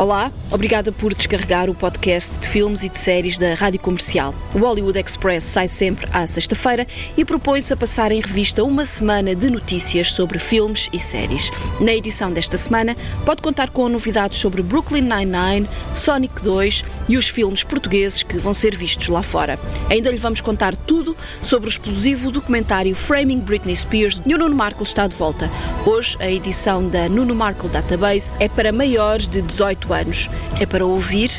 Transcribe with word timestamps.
Olá, 0.00 0.32
obrigada 0.50 0.90
por 0.90 1.12
descarregar 1.12 1.68
o 1.68 1.74
podcast 1.74 2.40
de 2.40 2.48
filmes 2.48 2.82
e 2.82 2.88
de 2.88 2.96
séries 2.96 3.36
da 3.36 3.52
Rádio 3.52 3.78
Comercial. 3.80 4.34
O 4.54 4.58
Hollywood 4.60 4.98
Express 4.98 5.44
sai 5.44 5.68
sempre 5.68 6.08
à 6.10 6.26
sexta-feira 6.26 6.86
e 7.18 7.22
propõe-se 7.22 7.70
a 7.74 7.76
passar 7.76 8.10
em 8.10 8.18
revista 8.18 8.64
uma 8.64 8.86
semana 8.86 9.34
de 9.34 9.50
notícias 9.50 10.14
sobre 10.14 10.38
filmes 10.38 10.88
e 10.90 10.98
séries. 10.98 11.50
Na 11.78 11.92
edição 11.92 12.32
desta 12.32 12.56
semana, 12.56 12.96
pode 13.26 13.42
contar 13.42 13.68
com 13.68 13.90
novidades 13.90 14.38
sobre 14.38 14.62
Brooklyn 14.62 15.02
Nine-Nine, 15.02 15.68
Sonic 15.92 16.40
2 16.40 16.82
e 17.06 17.18
os 17.18 17.28
filmes 17.28 17.62
portugueses 17.62 18.22
que 18.22 18.38
vão 18.38 18.54
ser 18.54 18.74
vistos 18.74 19.08
lá 19.08 19.22
fora. 19.22 19.60
Ainda 19.90 20.10
lhe 20.10 20.16
vamos 20.16 20.40
contar 20.40 20.74
tudo 20.74 21.14
sobre 21.42 21.68
o 21.68 21.72
explosivo 21.72 22.30
documentário 22.30 22.94
Framing 22.94 23.40
Britney 23.40 23.76
Spears 23.76 24.22
e 24.24 24.34
o 24.34 24.38
Nuno 24.38 24.56
Markle 24.56 24.84
está 24.84 25.06
de 25.06 25.14
volta. 25.14 25.50
Hoje, 25.84 26.16
a 26.20 26.30
edição 26.30 26.88
da 26.88 27.06
Nuno 27.06 27.34
Markle 27.34 27.68
Database 27.68 28.32
é 28.40 28.48
para 28.48 28.72
maiores 28.72 29.26
de 29.26 29.42
18 29.42 29.89
anos. 29.92 30.28
É 30.58 30.66
para 30.66 30.84
ouvir, 30.84 31.30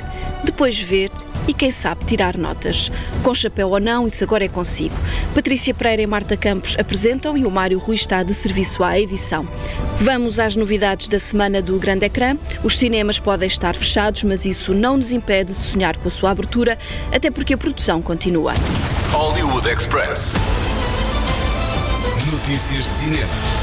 depois 0.44 0.80
ver 0.80 1.12
e, 1.48 1.54
quem 1.54 1.72
sabe, 1.72 2.06
tirar 2.06 2.38
notas. 2.38 2.92
Com 3.24 3.34
chapéu 3.34 3.70
ou 3.70 3.80
não, 3.80 4.08
isso 4.08 4.24
agora 4.24 4.46
é 4.46 4.48
consigo. 4.48 4.96
Patrícia 5.34 5.74
Pereira 5.74 6.02
e 6.02 6.08
Marta 6.08 6.38
Campos 6.38 6.76
apresentam 6.80 7.38
e 7.38 7.46
o 7.46 7.52
Mário 7.52 7.80
Rui 7.80 7.96
está 7.96 8.24
de 8.24 8.34
serviço 8.34 8.84
à 8.84 9.00
edição. 9.00 9.48
Vamos 10.00 10.40
às 10.40 10.56
novidades 10.56 11.08
da 11.08 11.20
semana 11.20 11.62
do 11.62 11.78
Grande 11.78 12.06
Ecrã. 12.06 12.38
Os 12.64 12.78
cinemas 12.78 13.20
podem 13.20 13.48
estar 13.48 13.76
fechados, 13.76 14.24
mas 14.24 14.46
isso 14.46 14.74
não 14.74 14.98
nos 14.98 15.12
impede 15.12 15.54
de 15.54 15.60
sonhar 15.60 15.98
com 15.98 16.08
a 16.08 16.12
sua 16.12 16.32
abertura, 16.32 16.78
até 17.12 17.30
porque 17.30 17.54
a 17.54 17.58
produção 17.58 18.02
continua. 18.02 18.54
Hollywood 19.12 19.68
Express. 19.68 20.36
Notícias 22.32 22.86
de 22.86 22.92
cinema. 22.92 23.61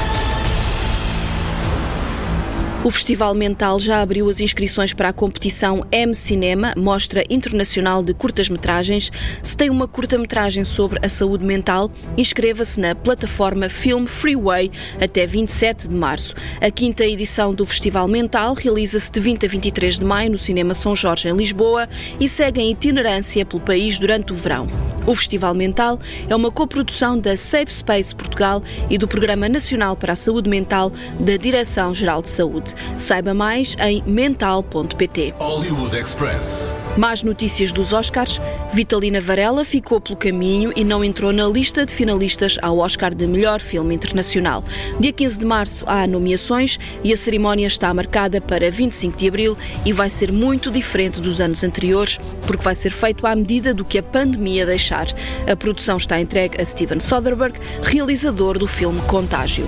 O 2.81 2.89
Festival 2.89 3.35
Mental 3.35 3.77
já 3.77 4.01
abriu 4.01 4.29
as 4.29 4.39
inscrições 4.39 4.93
para 4.93 5.09
a 5.09 5.13
competição 5.13 5.85
M 5.91 6.15
Cinema, 6.15 6.73
Mostra 6.77 7.25
Internacional 7.29 8.01
de 8.01 8.13
Curtas-Metragens. 8.13 9.11
Se 9.43 9.57
tem 9.57 9.69
uma 9.69 9.85
curta-metragem 9.85 10.63
sobre 10.63 10.97
a 11.05 11.09
saúde 11.09 11.43
mental, 11.43 11.91
inscreva-se 12.17 12.79
na 12.79 12.95
plataforma 12.95 13.67
Film 13.67 14.05
Freeway 14.05 14.71
até 15.01 15.25
27 15.25 15.89
de 15.89 15.93
março. 15.93 16.33
A 16.61 16.71
quinta 16.71 17.03
edição 17.03 17.53
do 17.53 17.65
Festival 17.65 18.07
Mental 18.07 18.53
realiza-se 18.53 19.11
de 19.11 19.19
20 19.19 19.45
a 19.45 19.49
23 19.49 19.99
de 19.99 20.05
maio 20.05 20.31
no 20.31 20.37
Cinema 20.37 20.73
São 20.73 20.95
Jorge, 20.95 21.27
em 21.27 21.35
Lisboa, 21.35 21.85
e 22.17 22.29
segue 22.29 22.61
em 22.61 22.71
itinerância 22.71 23.45
pelo 23.45 23.61
país 23.61 23.97
durante 23.97 24.31
o 24.31 24.35
verão. 24.37 24.67
O 25.05 25.15
Festival 25.15 25.53
Mental 25.53 25.99
é 26.29 26.35
uma 26.35 26.51
coprodução 26.51 27.17
da 27.17 27.35
Safe 27.35 27.73
Space 27.73 28.15
Portugal 28.15 28.63
e 28.89 28.97
do 28.97 29.07
Programa 29.07 29.49
Nacional 29.49 29.97
para 29.97 30.13
a 30.13 30.15
Saúde 30.15 30.49
Mental 30.49 30.91
da 31.19 31.35
Direção-Geral 31.35 32.21
de 32.21 32.29
Saúde. 32.29 32.75
Saiba 32.97 33.33
mais 33.33 33.75
em 33.79 34.03
mental.pt. 34.05 35.33
Hollywood 35.39 35.95
Express. 35.95 36.88
Mais 36.99 37.23
notícias 37.23 37.71
dos 37.71 37.93
Oscars. 37.93 38.41
Vitalina 38.73 39.21
Varela 39.21 39.63
ficou 39.63 40.01
pelo 40.01 40.17
caminho 40.17 40.73
e 40.75 40.83
não 40.83 41.01
entrou 41.01 41.31
na 41.31 41.47
lista 41.47 41.85
de 41.85 41.93
finalistas 41.93 42.57
ao 42.61 42.79
Oscar 42.79 43.15
de 43.15 43.25
Melhor 43.25 43.61
Filme 43.61 43.95
Internacional. 43.95 44.65
Dia 44.99 45.13
15 45.13 45.39
de 45.39 45.45
março 45.45 45.85
há 45.87 46.05
nomeações 46.05 46.77
e 47.01 47.13
a 47.13 47.17
cerimónia 47.17 47.67
está 47.67 47.93
marcada 47.93 48.41
para 48.41 48.69
25 48.69 49.17
de 49.17 49.29
abril 49.29 49.57
e 49.85 49.93
vai 49.93 50.09
ser 50.09 50.29
muito 50.29 50.69
diferente 50.69 51.21
dos 51.21 51.39
anos 51.39 51.63
anteriores, 51.63 52.19
porque 52.45 52.65
vai 52.65 52.75
ser 52.75 52.91
feito 52.91 53.25
à 53.25 53.33
medida 53.33 53.73
do 53.73 53.85
que 53.85 53.97
a 53.97 54.03
pandemia 54.03 54.65
deixar. 54.65 55.07
A 55.49 55.55
produção 55.55 55.95
está 55.95 56.19
entregue 56.19 56.61
a 56.61 56.65
Steven 56.65 56.99
Soderbergh, 56.99 57.57
realizador 57.81 58.59
do 58.59 58.67
filme 58.67 58.99
Contágio. 59.03 59.65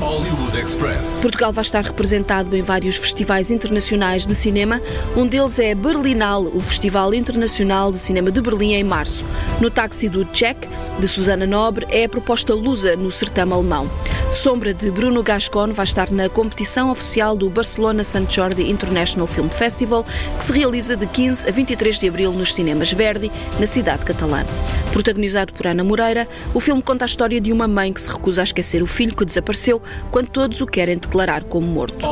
Portugal 1.22 1.54
vai 1.54 1.62
estar 1.62 1.86
representado 1.86 2.54
em 2.58 2.62
vários 2.62 2.98
festivais 2.98 3.50
internacionais 3.52 4.28
de 4.28 4.36
cinema. 4.36 4.82
Um 5.16 5.26
deles 5.26 5.58
é 5.60 5.74
Berlinal, 5.74 6.44
o 6.44 6.60
Festival 6.60 7.21
Internacional 7.22 7.92
de 7.92 8.00
Cinema 8.00 8.32
de 8.32 8.42
Berlim, 8.42 8.74
em 8.74 8.84
março. 8.84 9.24
No 9.62 9.70
táxi 9.70 10.10
do 10.10 10.26
Czech, 10.26 10.68
de 11.00 11.08
Susana 11.08 11.46
Nobre, 11.46 11.88
é 11.90 12.06
a 12.06 12.10
proposta 12.10 12.54
lusa 12.54 12.96
no 12.96 13.12
certame 13.12 13.54
alemão. 13.54 13.90
Sombra 14.34 14.74
de 14.74 14.90
Bruno 14.90 15.22
Gascon 15.22 15.72
vai 15.74 15.86
estar 15.86 16.10
na 16.10 16.30
competição 16.30 16.90
oficial 16.90 17.36
do 17.36 17.50
Barcelona 17.50 18.04
Sant 18.04 18.34
Jordi 18.34 18.70
International 18.70 19.28
Film 19.28 19.50
Festival, 19.50 20.06
que 20.38 20.44
se 20.44 20.54
realiza 20.54 20.96
de 20.96 21.06
15 21.06 21.48
a 21.48 21.52
23 21.52 22.00
de 22.00 22.08
abril 22.08 22.32
nos 22.32 22.54
cinemas 22.54 22.92
Verdi, 22.92 23.32
na 23.60 23.68
cidade 23.68 24.06
catalã. 24.06 24.46
Protagonizado 24.92 25.54
por 25.54 25.68
Ana 25.68 25.84
Moreira, 25.84 26.28
o 26.54 26.60
filme 26.60 26.82
conta 26.82 27.06
a 27.06 27.08
história 27.08 27.40
de 27.40 27.52
uma 27.52 27.68
mãe 27.68 27.94
que 27.94 28.02
se 28.02 28.10
recusa 28.10 28.42
a 28.42 28.44
esquecer 28.44 28.82
o 28.82 28.88
filho 28.88 29.16
que 29.16 29.26
desapareceu 29.26 29.82
quando 30.12 30.30
todos 30.30 30.62
o 30.62 30.66
querem 30.66 30.98
declarar 30.98 31.44
como 31.44 31.68
morto. 31.68 32.06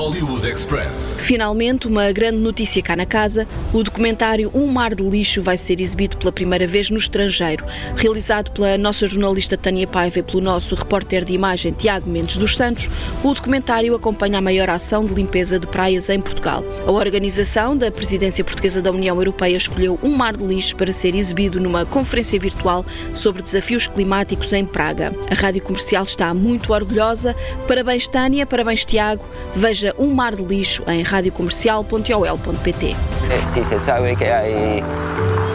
Finalmente, 1.22 1.88
uma 1.88 2.12
grande 2.12 2.38
notícia 2.38 2.81
cá 2.81 2.96
na 2.96 3.06
casa: 3.06 3.48
o 3.74 3.84
documentário 3.84 4.52
Um 4.53 4.68
Mar 4.68 4.94
de 4.94 4.99
Lixo 5.08 5.42
vai 5.42 5.58
ser 5.58 5.80
exibido 5.80 6.18
pela 6.18 6.32
primeira 6.32 6.66
vez 6.66 6.90
no 6.90 6.98
estrangeiro. 6.98 7.66
Realizado 7.96 8.52
pela 8.52 8.78
nossa 8.78 9.08
jornalista 9.08 9.56
Tânia 9.58 9.86
Paiva 9.86 10.20
e 10.20 10.24
pelo 10.24 10.42
nosso 10.42 10.74
repórter 10.74 11.24
de 11.24 11.34
imagem 11.34 11.72
Tiago 11.72 12.10
Mendes 12.10 12.38
dos 12.38 12.56
Santos, 12.56 12.90
o 13.24 13.34
documentário 13.34 13.96
acompanha 13.96 14.40
a 14.40 14.42
maior 14.42 14.70
ação 14.70 15.06
de 15.06 15.14
limpeza 15.14 15.60
de 15.60 15.68
praias 15.68 16.10
em 16.10 16.20
Portugal. 16.20 16.64
A 16.86 16.92
organização 16.92 17.78
da 17.78 17.92
Presidência 17.92 18.44
Portuguesa 18.44 18.82
da 18.82 18.92
União 18.92 19.16
Europeia 19.16 19.58
escolheu 19.58 20.00
Um 20.02 20.16
Mar 20.16 20.36
de 20.36 20.46
Lixo 20.46 20.76
para 20.76 20.92
ser 20.92 21.16
exibido 21.16 21.60
numa 21.60 21.86
conferência 21.86 22.40
virtual 22.40 22.86
sobre 23.14 23.42
desafios 23.42 23.88
climáticos 23.88 24.52
em 24.54 24.66
Praga. 24.66 25.14
A 25.30 25.34
Rádio 25.36 25.62
Comercial 25.62 26.04
está 26.04 26.34
muito 26.34 26.74
orgulhosa. 26.74 27.36
Parabéns, 27.68 28.08
Tânia, 28.08 28.46
parabéns, 28.46 28.86
Tiago. 28.86 29.24
Veja 29.56 29.94
Um 29.98 30.14
Mar 30.14 30.36
de 30.36 30.44
Lixo 30.44 30.84
em 30.88 31.02
radiocomercial.ol.pt. 31.02 32.96
Eh, 33.30 33.48
sí 33.48 33.64
se 33.64 33.80
sabe 33.80 34.16
que 34.16 34.26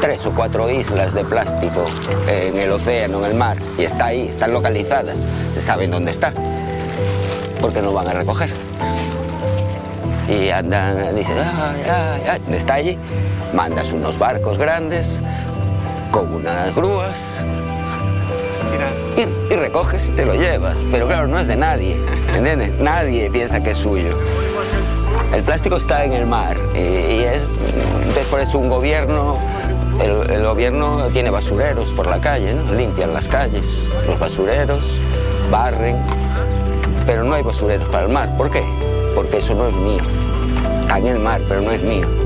tres 0.00 0.24
o 0.26 0.30
cuatro 0.32 0.70
islas 0.70 1.14
de 1.14 1.24
plástico 1.24 1.86
en 2.28 2.58
el 2.58 2.70
océano, 2.72 3.24
en 3.24 3.32
el 3.32 3.36
mar, 3.36 3.56
y 3.78 3.82
está 3.82 4.06
ahí, 4.06 4.28
están 4.28 4.52
localizadas, 4.52 5.26
se 5.52 5.60
saben 5.60 5.90
dónde 5.90 6.10
está, 6.10 6.32
porque 7.60 7.82
no 7.82 7.92
van 7.92 8.08
a 8.08 8.12
recoger. 8.12 8.50
Y 10.28 10.48
andan, 10.50 11.14
dicen, 11.14 11.36
ay, 11.38 11.82
ay, 11.84 12.22
ay, 12.30 12.54
está 12.54 12.74
allí, 12.74 12.98
mandas 13.54 13.92
unos 13.92 14.18
barcos 14.18 14.58
grandes 14.58 15.20
con 16.10 16.32
unas 16.32 16.74
grúas 16.74 17.44
y, 19.50 19.54
recoges 19.54 20.08
y 20.08 20.12
te 20.12 20.24
lo 20.24 20.34
llevas, 20.34 20.76
pero 20.90 21.06
claro, 21.06 21.28
no 21.28 21.38
es 21.38 21.46
de 21.46 21.56
nadie. 21.56 21.96
Nadie 22.80 23.30
piensa 23.30 23.62
que 23.62 23.70
es 23.70 23.78
suyo. 23.78 24.18
El 25.32 25.42
plástico 25.42 25.76
está 25.76 26.04
en 26.04 26.12
el 26.12 26.26
mar 26.26 26.56
y, 26.74 27.22
es, 27.22 27.42
por 28.30 28.40
eso 28.40 28.58
un 28.58 28.68
gobierno, 28.68 29.38
el, 30.00 30.42
gobierno 30.44 31.08
tiene 31.12 31.30
basureros 31.30 31.92
por 31.92 32.06
la 32.06 32.20
calle, 32.20 32.54
limpian 32.76 33.12
las 33.12 33.28
calles, 33.28 33.84
los 34.06 34.18
basureros, 34.18 34.98
barren, 35.50 35.96
pero 37.06 37.24
no 37.24 37.34
hay 37.34 37.42
basureros 37.42 37.88
para 37.88 38.04
el 38.04 38.12
mar. 38.12 38.36
¿Por 38.36 38.50
qué? 38.50 38.62
Porque 39.14 39.38
eso 39.38 39.54
no 39.54 39.68
es 39.68 39.74
mío. 39.74 40.02
Está 40.82 40.98
en 40.98 41.06
el 41.06 41.18
mar, 41.18 41.40
pero 41.48 41.60
no 41.60 41.70
es 41.72 41.82
mío. 41.82 42.24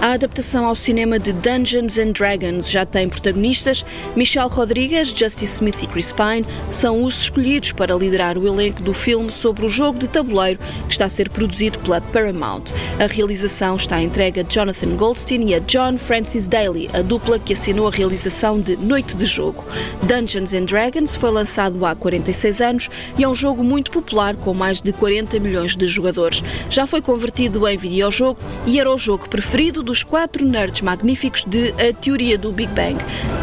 A 0.00 0.12
adaptação 0.12 0.64
ao 0.64 0.74
cinema 0.74 1.18
de 1.18 1.30
Dungeons 1.30 1.98
and 1.98 2.12
Dragons 2.12 2.70
já 2.70 2.86
tem 2.86 3.06
protagonistas. 3.06 3.84
Michelle 4.16 4.48
Rodrigues, 4.48 5.08
Justice 5.08 5.44
Smith 5.44 5.82
e 5.82 5.86
Chris 5.86 6.10
Pine 6.10 6.46
são 6.70 7.04
os 7.04 7.20
escolhidos 7.20 7.72
para 7.72 7.94
liderar 7.94 8.38
o 8.38 8.46
elenco 8.46 8.82
do 8.82 8.94
filme 8.94 9.30
sobre 9.30 9.66
o 9.66 9.68
jogo 9.68 9.98
de 9.98 10.08
tabuleiro 10.08 10.58
que 10.86 10.92
está 10.92 11.04
a 11.04 11.08
ser 11.10 11.28
produzido 11.28 11.78
pela 11.80 12.00
Paramount. 12.00 12.64
A 12.98 13.06
realização 13.12 13.76
está 13.76 14.00
entregue 14.00 14.40
a 14.40 14.42
Jonathan 14.42 14.96
Goldstein 14.96 15.50
e 15.50 15.54
a 15.54 15.58
John 15.58 15.98
Francis 15.98 16.48
Daly, 16.48 16.88
a 16.94 17.02
dupla 17.02 17.38
que 17.38 17.52
assinou 17.52 17.86
a 17.86 17.90
realização 17.90 18.58
de 18.58 18.78
Noite 18.78 19.14
de 19.14 19.26
Jogo. 19.26 19.62
Dungeons 20.04 20.54
and 20.54 20.64
Dragons 20.64 21.14
foi 21.14 21.30
lançado 21.30 21.84
há 21.84 21.94
46 21.94 22.60
anos 22.62 22.88
e 23.18 23.24
é 23.24 23.28
um 23.28 23.34
jogo 23.34 23.62
muito 23.62 23.90
popular 23.90 24.34
com 24.34 24.54
mais 24.54 24.80
de 24.80 24.94
40 24.94 25.38
milhões 25.40 25.76
de 25.76 25.86
jogadores. 25.86 26.42
Já 26.70 26.86
foi 26.86 27.02
convertido 27.02 27.68
em 27.68 27.76
videojogo 27.76 28.40
e 28.66 28.80
era 28.80 28.90
o 28.90 28.96
jogo 28.96 29.28
preferido 29.28 29.89
dos 29.90 30.04
quatro 30.04 30.44
nerds 30.46 30.82
magníficos 30.82 31.44
de 31.44 31.70
A 31.72 31.92
Teoria 31.92 32.38
do 32.38 32.52
Big 32.52 32.72
Bang. 32.74 32.96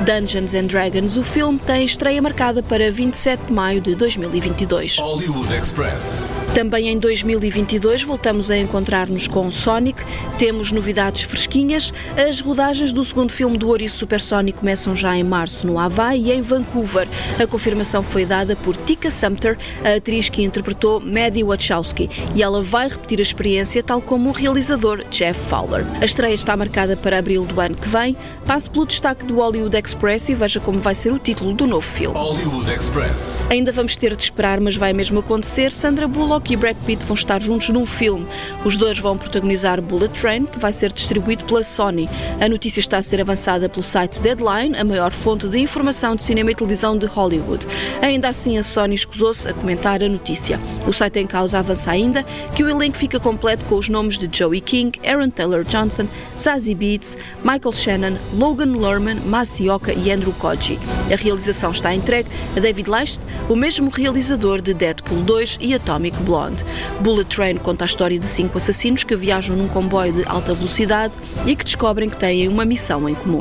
Dungeons 0.05 0.53
and 0.53 0.67
Dragons, 0.67 1.17
o 1.17 1.23
filme 1.23 1.59
tem 1.59 1.83
estreia 1.83 2.21
marcada 2.21 2.63
para 2.63 2.89
27 2.89 3.47
de 3.47 3.51
maio 3.51 3.81
de 3.81 3.93
2022. 3.95 4.97
Hollywood 4.97 5.53
Express. 5.53 6.31
Também 6.55 6.87
em 6.87 6.97
2022 6.97 8.03
voltamos 8.03 8.49
a 8.49 8.57
encontrar-nos 8.57 9.27
com 9.27 9.51
Sonic, 9.51 10.01
temos 10.39 10.71
novidades 10.71 11.23
fresquinhas, 11.23 11.93
as 12.15 12.39
rodagens 12.39 12.93
do 12.93 13.03
segundo 13.03 13.33
filme 13.33 13.57
do 13.57 13.67
Ouriço 13.67 13.97
Supersonic 13.97 14.59
começam 14.59 14.95
já 14.95 15.17
em 15.17 15.25
março 15.25 15.67
no 15.67 15.77
Havaí 15.77 16.27
e 16.27 16.31
em 16.31 16.41
Vancouver. 16.41 17.09
A 17.37 17.45
confirmação 17.45 18.01
foi 18.01 18.25
dada 18.25 18.55
por 18.55 18.77
Tika 18.77 19.11
Sumpter, 19.11 19.57
a 19.83 19.97
atriz 19.97 20.29
que 20.29 20.43
interpretou 20.43 21.01
Maddie 21.01 21.43
Wachowski, 21.43 22.09
e 22.33 22.41
ela 22.41 22.61
vai 22.63 22.87
repetir 22.87 23.19
a 23.19 23.23
experiência 23.23 23.83
tal 23.83 24.01
como 24.01 24.29
o 24.29 24.31
realizador 24.31 25.03
Jeff 25.11 25.37
Fowler. 25.37 25.85
A 25.99 26.05
estreia 26.05 26.36
está 26.37 26.55
marcada 26.55 26.95
para 26.95 27.17
abril 27.19 27.45
do 27.45 27.59
ano 27.59 27.75
que 27.75 27.87
vem. 27.87 28.15
Passe 28.45 28.69
pelo 28.69 28.85
destaque 28.85 29.25
do 29.25 29.35
Hollywood 29.35 29.75
Express 29.77 30.29
e 30.29 30.35
veja 30.35 30.59
como 30.59 30.79
vai 30.79 30.95
ser 30.95 31.11
o 31.11 31.19
título 31.19 31.53
do 31.53 31.67
novo 31.67 31.85
filme. 31.85 32.17
Hollywood 32.17 32.71
Express. 32.71 33.47
Ainda 33.49 33.71
vamos 33.71 33.95
ter 33.95 34.15
de 34.15 34.23
esperar, 34.23 34.59
mas 34.59 34.75
vai 34.75 34.93
mesmo 34.93 35.19
acontecer. 35.19 35.71
Sandra 35.71 36.07
Bullock 36.07 36.53
e 36.53 36.55
Brad 36.55 36.77
Pitt 36.85 37.05
vão 37.05 37.15
estar 37.15 37.41
juntos 37.41 37.69
num 37.69 37.85
filme. 37.85 38.25
Os 38.63 38.77
dois 38.77 38.99
vão 38.99 39.17
protagonizar 39.17 39.81
Bullet 39.81 40.13
Train, 40.19 40.45
que 40.45 40.59
vai 40.59 40.71
ser 40.71 40.91
distribuído 40.91 41.43
pela 41.45 41.63
Sony. 41.63 42.09
A 42.39 42.47
notícia 42.47 42.79
está 42.79 42.97
a 42.97 43.01
ser 43.01 43.19
avançada 43.21 43.67
pelo 43.67 43.83
site 43.83 44.19
Deadline, 44.19 44.77
a 44.77 44.83
maior 44.83 45.11
fonte 45.11 45.47
de 45.47 45.59
informação 45.59 46.15
de 46.15 46.23
cinema 46.23 46.51
e 46.51 46.55
televisão 46.55 46.97
de 46.97 47.05
Hollywood. 47.05 47.65
Ainda 48.01 48.29
assim, 48.29 48.57
a 48.57 48.63
Sony 48.63 48.95
escusou-se 48.95 49.47
a 49.47 49.53
comentar 49.53 50.01
a 50.01 50.09
notícia. 50.09 50.59
O 50.87 50.93
site 50.93 51.19
em 51.19 51.27
causa 51.27 51.59
avança 51.59 51.91
ainda 51.91 52.23
que 52.55 52.63
o 52.63 52.69
elenco 52.69 52.97
fica 52.97 53.19
completo 53.19 53.65
com 53.65 53.75
os 53.75 53.89
nomes 53.89 54.17
de 54.17 54.29
Joey 54.31 54.61
King, 54.61 54.99
Aaron 55.05 55.29
Taylor 55.29 55.63
Johnson, 55.63 56.07
Zazie 56.39 56.75
Beetz, 56.75 57.17
Michael 57.43 57.73
Shannon, 57.73 58.17
Logan 58.33 58.73
Lerman, 58.77 59.17
Masioka 59.25 59.93
e 59.93 60.11
Andrew 60.11 60.33
Koji. 60.33 60.79
A 61.11 61.15
realização 61.15 61.71
está 61.71 61.93
entregue 61.93 62.29
a 62.55 62.59
David 62.59 62.89
Leist, 62.89 63.21
o 63.49 63.55
mesmo 63.55 63.89
realizador 63.89 64.61
de 64.61 64.73
Deadpool 64.73 65.21
2 65.21 65.57
e 65.61 65.73
Atomic 65.73 66.17
Blonde. 66.23 66.63
Bullet 66.99 67.27
Train 67.33 67.55
conta 67.55 67.85
a 67.85 67.87
história 67.87 68.19
de 68.19 68.27
cinco 68.27 68.57
assassinos 68.57 69.03
que 69.03 69.15
viajam 69.15 69.55
num 69.55 69.67
comboio 69.67 70.13
de 70.13 70.25
alta 70.25 70.53
velocidade 70.53 71.15
e 71.45 71.55
que 71.55 71.63
descobrem 71.63 72.09
que 72.09 72.17
têm 72.17 72.47
uma 72.47 72.65
missão 72.65 73.07
em 73.07 73.15
comum. 73.15 73.39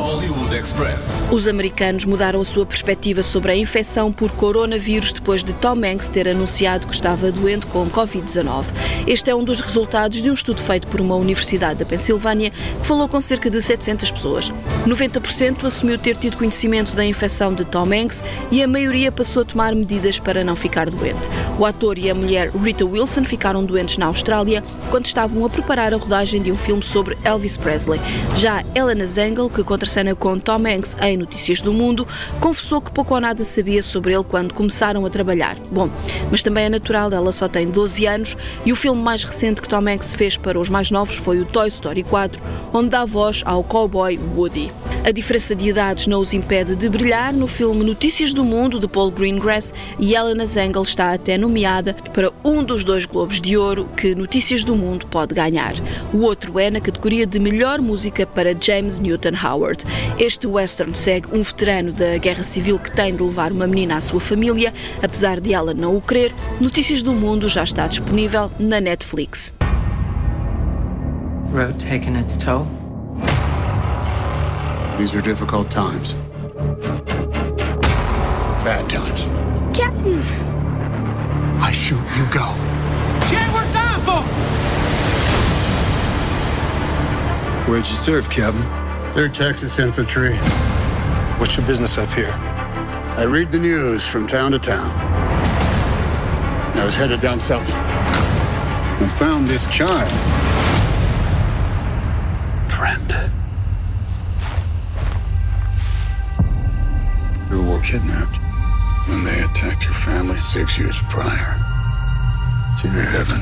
Os 1.32 1.49
americanos 1.49 2.05
mudaram 2.05 2.41
a 2.41 2.44
sua 2.44 2.65
perspectiva 2.65 3.23
sobre 3.23 3.53
a 3.53 3.56
infecção 3.56 4.12
por 4.12 4.31
coronavírus 4.32 5.12
depois 5.12 5.43
de 5.43 5.53
Tom 5.55 5.77
Hanks 5.85 6.09
ter 6.09 6.29
anunciado 6.29 6.87
que 6.87 6.94
estava 6.94 7.31
doente 7.31 7.67
com 7.67 7.89
Covid-19. 7.89 8.67
Este 9.06 9.31
é 9.31 9.35
um 9.35 9.44
dos 9.44 9.61
resultados 9.61 10.23
de 10.23 10.31
um 10.31 10.35
estudo 10.35 10.61
feito 10.61 10.87
por 10.89 11.00
uma 11.00 11.15
universidade 11.17 11.81
da 11.81 11.85
Pensilvânia 11.85 12.53
que 12.76 12.87
falou 12.87 13.08
com 13.08 13.20
cerca 13.20 13.50
de 13.50 13.61
700 13.61 14.11
pessoas. 14.11 14.52
90% 14.87 15.64
assumiu 15.64 15.99
ter 15.99 16.17
tido 16.17 16.37
conhecimento 16.37 16.94
da 16.94 17.05
infecção 17.05 17.52
de 17.52 17.64
Tom 17.64 17.87
Hanks 17.93 18.23
e 18.50 18.62
a 18.62 18.69
maioria 18.69 19.11
passou 19.11 19.43
a 19.43 19.44
tomar 19.44 19.75
medidas 19.75 20.19
para 20.19 20.44
não 20.44 20.55
ficar 20.55 20.88
doente. 20.88 21.28
O 21.58 21.64
ator 21.64 21.99
e 21.99 22.11
a 22.11 22.14
mulher 22.14 22.50
Rita 22.50 22.84
Wilson 22.84 23.25
ficaram 23.25 23.64
doentes 23.64 23.99
na 23.99 24.06
Austrália 24.06 24.62
quando 24.90 25.06
estavam 25.06 25.44
a 25.44 25.50
preparar 25.50 25.93
a 25.93 25.96
rodagem 25.96 26.43
de 26.43 26.52
um 26.52 26.56
filme 26.56 26.82
sobre 26.82 27.17
Elvis 27.25 27.56
Presley. 27.56 28.00
Já 28.37 28.64
Helena 28.75 29.06
Zengel, 29.06 29.50
que 29.50 29.64
contracena 29.64 30.14
com 30.14 30.38
Tom 30.38 30.67
Hanks 30.67 30.96
em 31.00 31.17
Notícias 31.17 31.61
do 31.61 31.72
Mundo, 31.72 32.06
confessou 32.40 32.81
que 32.81 32.90
pouco 32.90 33.14
ou 33.14 33.20
nada 33.20 33.44
sabia 33.44 33.82
sobre 33.82 34.14
ele 34.14 34.25
quando 34.25 34.55
começaram 34.55 35.05
a 35.05 35.11
trabalhar. 35.11 35.56
Bom, 35.70 35.88
mas 36.31 36.43
também 36.43 36.64
é 36.64 36.69
natural, 36.69 37.12
ela 37.12 37.32
só 37.32 37.49
tem 37.49 37.69
12 37.69 38.06
anos 38.06 38.37
e 38.64 38.72
o 38.72 38.76
filme 38.76 39.00
mais 39.00 39.25
recente 39.25 39.61
que 39.61 39.69
Tom 39.69 39.88
Hanks 39.88 40.14
fez 40.14 40.37
para 40.37 40.58
os 40.58 40.69
mais 40.69 40.90
novos 40.90 41.17
foi 41.17 41.40
o 41.40 41.44
Toy 41.44 41.69
Story 41.69 42.02
4, 42.02 42.43
onde 42.73 42.91
dá 42.91 43.05
voz 43.05 43.43
ao 43.45 43.63
cowboy 43.63 44.19
Woody. 44.37 44.71
A 45.07 45.13
diferença 45.13 45.55
de 45.55 45.69
idades 45.69 46.09
não 46.09 46.21
os 46.21 46.35
impede 46.35 46.75
de 46.75 46.89
brilhar 46.89 47.33
no 47.33 47.47
filme 47.47 47.85
Notícias 47.85 48.33
do 48.33 48.45
Mundo 48.45 48.81
de 48.81 48.89
Paul 48.89 49.13
Greengrass 49.13 49.73
e 50.01 50.17
Helena 50.17 50.45
Zengel 50.45 50.83
está 50.83 51.13
até 51.13 51.39
nomeada 51.39 51.95
para 52.13 52.33
um 52.45 52.65
dos 52.65 52.85
dois 52.85 53.07
Globos 53.07 53.41
de 53.41 53.57
Ouro 53.57 53.89
que 53.97 54.17
Notícias 54.17 54.65
do 54.65 54.75
Mundo 54.75 55.07
pode 55.07 55.33
ganhar. 55.33 55.75
O 56.13 56.23
outro 56.23 56.59
é 56.59 56.73
na 56.73 56.81
categoria 56.81 57.25
de 57.25 57.39
melhor 57.39 57.81
música 57.81 58.27
para 58.27 58.57
James 58.61 58.99
Newton 58.99 59.35
Howard. 59.41 59.85
Este 60.19 60.49
western 60.49 60.93
segue 60.97 61.29
um 61.33 61.43
veterano 61.45 61.93
da 61.93 62.19
Guerra 62.19 62.43
Civil 62.43 62.79
que 62.81 62.91
tem 62.91 63.15
de 63.15 63.23
levar 63.23 63.53
uma 63.53 63.69
menina 63.69 63.99
à 63.99 64.01
sua 64.01 64.21
família, 64.21 64.75
apesar 65.01 65.41
de 65.41 65.55
ela 65.55 65.73
não 65.73 65.97
o 65.97 66.01
querer. 66.01 66.35
Notícias 66.61 67.01
do 67.01 67.13
Mundo 67.13 67.49
já 67.49 67.63
está 67.63 67.87
disponível 67.87 68.51
na 68.59 68.81
Netflix. 68.81 69.55
Road 71.52 71.78
taking 71.81 72.16
its 72.16 72.37
toll. 72.37 72.64
These 74.98 75.14
are 75.14 75.22
difficult 75.22 75.70
times. 75.70 76.12
Bad 78.64 78.88
times. 78.90 79.25
Captain, 79.76 80.20
I 81.60 81.72
shoot, 81.72 82.02
you 82.16 82.26
go. 82.32 82.66
Where'd 87.66 87.84
you 87.88 87.96
serve, 87.96 88.31
Captain? 88.31 88.62
Third 89.12 89.34
Texas 89.34 89.81
Infantry. 89.81 90.37
What's 91.38 91.56
your 91.56 91.66
business 91.66 91.98
up 91.98 92.08
here? 92.10 92.31
I 92.31 93.25
read 93.25 93.50
the 93.50 93.58
news 93.58 94.06
from 94.06 94.28
town 94.28 94.52
to 94.52 94.60
town. 94.60 94.88
I 96.76 96.84
was 96.84 96.94
headed 96.94 97.20
down 97.20 97.40
south 97.40 97.69
and 97.75 99.10
found 99.10 99.48
this 99.48 99.69
child. 99.69 100.08
Friend. 102.76 103.31
You 107.50 107.62
were 107.62 107.81
kidnapped 107.81 108.37
when 109.08 109.25
they 109.25 109.40
attacked 109.40 109.84
your 109.84 109.94
family 109.94 110.37
six 110.37 110.76
years 110.76 111.00
prior. 111.08 111.56
To 112.82 112.88
your 112.88 113.05
heaven. 113.05 113.40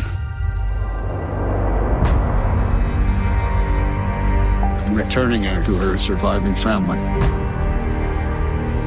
I'm 4.86 4.94
returning 4.94 5.42
her 5.42 5.64
to 5.64 5.74
her 5.78 5.98
surviving 5.98 6.54
family. 6.54 6.98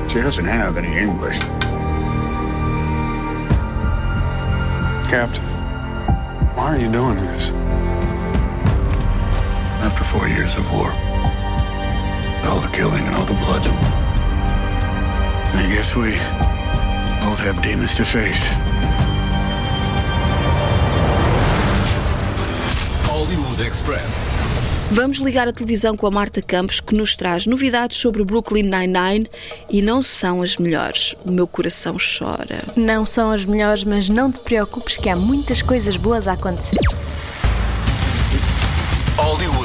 She 0.08 0.22
doesn't 0.22 0.46
have 0.46 0.78
any 0.78 0.98
English. 0.98 1.40
Captain, 5.10 5.44
why 6.56 6.68
are 6.68 6.78
you 6.78 6.90
doing 6.90 7.18
this? 7.18 7.52
Four 10.12 10.28
years 10.30 10.56
of 10.56 10.66
war, 10.72 10.92
all 12.46 12.60
the 12.62 12.70
killing 12.72 13.06
and 13.06 13.16
all 13.16 13.26
the 13.26 13.34
blood, 13.34 13.62
I 15.54 15.68
guess 15.70 15.96
we 15.96 16.12
both 17.22 17.40
have 17.46 17.62
demons 17.62 17.94
to 17.96 18.06
face. 18.06 18.48
Hollywood 23.04 23.60
Express. 23.62 24.38
Vamos 24.90 25.18
ligar 25.18 25.50
a 25.50 25.52
televisão 25.52 25.98
com 25.98 26.08
a 26.08 26.12
Marta 26.12 26.42
Campos, 26.42 26.80
que 26.80 26.96
nos 26.96 27.16
traz 27.16 27.46
novidades 27.46 27.98
sobre 27.98 28.24
Brooklyn 28.24 28.64
Nine-Nine 28.64 29.28
e 29.70 29.82
não 29.82 30.02
são 30.02 30.42
as 30.42 30.56
melhores. 30.56 31.14
O 31.26 31.32
meu 31.32 31.46
coração 31.46 31.98
chora. 31.98 32.60
Não 32.78 33.06
são 33.06 33.30
as 33.30 33.44
melhores, 33.44 33.84
mas 33.84 34.08
não 34.08 34.32
te 34.32 34.40
preocupes 34.40 34.96
que 34.96 35.10
há 35.10 35.16
muitas 35.16 35.62
coisas 35.62 35.98
boas 35.98 36.28
a 36.28 36.34
acontecer. 36.34 36.78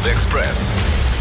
Hollywood 0.02 0.16
Express. 0.16 1.11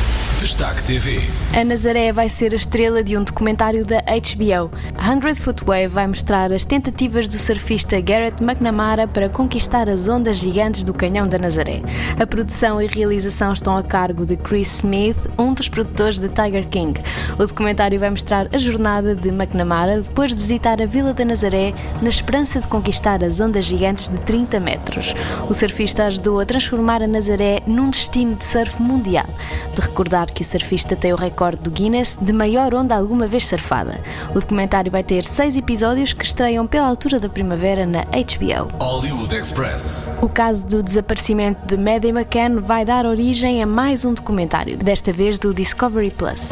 Destaque 0.41 0.83
TV. 0.83 1.21
A 1.55 1.63
Nazaré 1.63 2.11
vai 2.11 2.27
ser 2.27 2.51
a 2.51 2.55
estrela 2.55 3.03
de 3.03 3.15
um 3.15 3.23
documentário 3.23 3.85
da 3.85 3.99
HBO. 3.99 4.71
Hundred 4.99 5.39
Foot 5.39 5.63
Wave 5.63 5.85
vai 5.85 6.07
mostrar 6.07 6.51
as 6.51 6.65
tentativas 6.65 7.27
do 7.27 7.37
surfista 7.37 8.01
Garrett 8.01 8.43
McNamara 8.43 9.07
para 9.07 9.29
conquistar 9.29 9.87
as 9.87 10.07
ondas 10.07 10.37
gigantes 10.37 10.83
do 10.83 10.95
Canhão 10.95 11.27
da 11.27 11.37
Nazaré. 11.37 11.83
A 12.19 12.25
produção 12.25 12.81
e 12.81 12.87
realização 12.87 13.53
estão 13.53 13.77
a 13.77 13.83
cargo 13.83 14.25
de 14.25 14.35
Chris 14.35 14.77
Smith, 14.77 15.15
um 15.37 15.53
dos 15.53 15.69
produtores 15.69 16.17
de 16.17 16.27
Tiger 16.27 16.67
King. 16.67 16.99
O 17.37 17.45
documentário 17.45 17.99
vai 17.99 18.09
mostrar 18.09 18.47
a 18.51 18.57
jornada 18.57 19.13
de 19.13 19.29
McNamara 19.29 20.01
depois 20.01 20.31
de 20.31 20.37
visitar 20.37 20.81
a 20.81 20.87
Vila 20.87 21.13
da 21.13 21.23
Nazaré 21.23 21.71
na 22.01 22.09
esperança 22.09 22.59
de 22.59 22.65
conquistar 22.65 23.23
as 23.23 23.39
ondas 23.39 23.65
gigantes 23.65 24.07
de 24.07 24.17
30 24.17 24.59
metros. 24.59 25.13
O 25.47 25.53
surfista 25.53 26.05
ajudou 26.05 26.39
a 26.39 26.45
transformar 26.47 27.03
a 27.03 27.07
Nazaré 27.07 27.61
num 27.67 27.91
destino 27.91 28.35
de 28.35 28.43
surf 28.43 28.81
mundial. 28.81 29.29
De 29.75 29.81
recordar 29.81 30.30
que 30.31 30.41
o 30.41 30.45
surfista 30.45 30.95
tem 30.95 31.13
o 31.13 31.15
recorde 31.15 31.61
do 31.61 31.71
Guinness 31.71 32.17
de 32.19 32.33
maior 32.33 32.73
onda 32.73 32.95
alguma 32.95 33.27
vez 33.27 33.47
surfada. 33.47 33.99
O 34.31 34.39
documentário 34.39 34.91
vai 34.91 35.03
ter 35.03 35.25
seis 35.25 35.55
episódios 35.55 36.13
que 36.13 36.25
estreiam 36.25 36.65
pela 36.65 36.87
altura 36.87 37.19
da 37.19 37.29
primavera 37.29 37.85
na 37.85 38.03
HBO. 38.03 38.67
Hollywood 38.79 39.35
Express. 39.35 40.19
O 40.21 40.29
caso 40.29 40.65
do 40.67 40.81
desaparecimento 40.81 41.65
de 41.65 41.81
Maddie 41.81 42.09
McCann 42.09 42.61
vai 42.61 42.85
dar 42.85 43.05
origem 43.05 43.61
a 43.61 43.67
mais 43.67 44.05
um 44.05 44.13
documentário, 44.13 44.77
desta 44.77 45.11
vez 45.11 45.37
do 45.37 45.53
Discovery 45.53 46.11
Plus. 46.11 46.49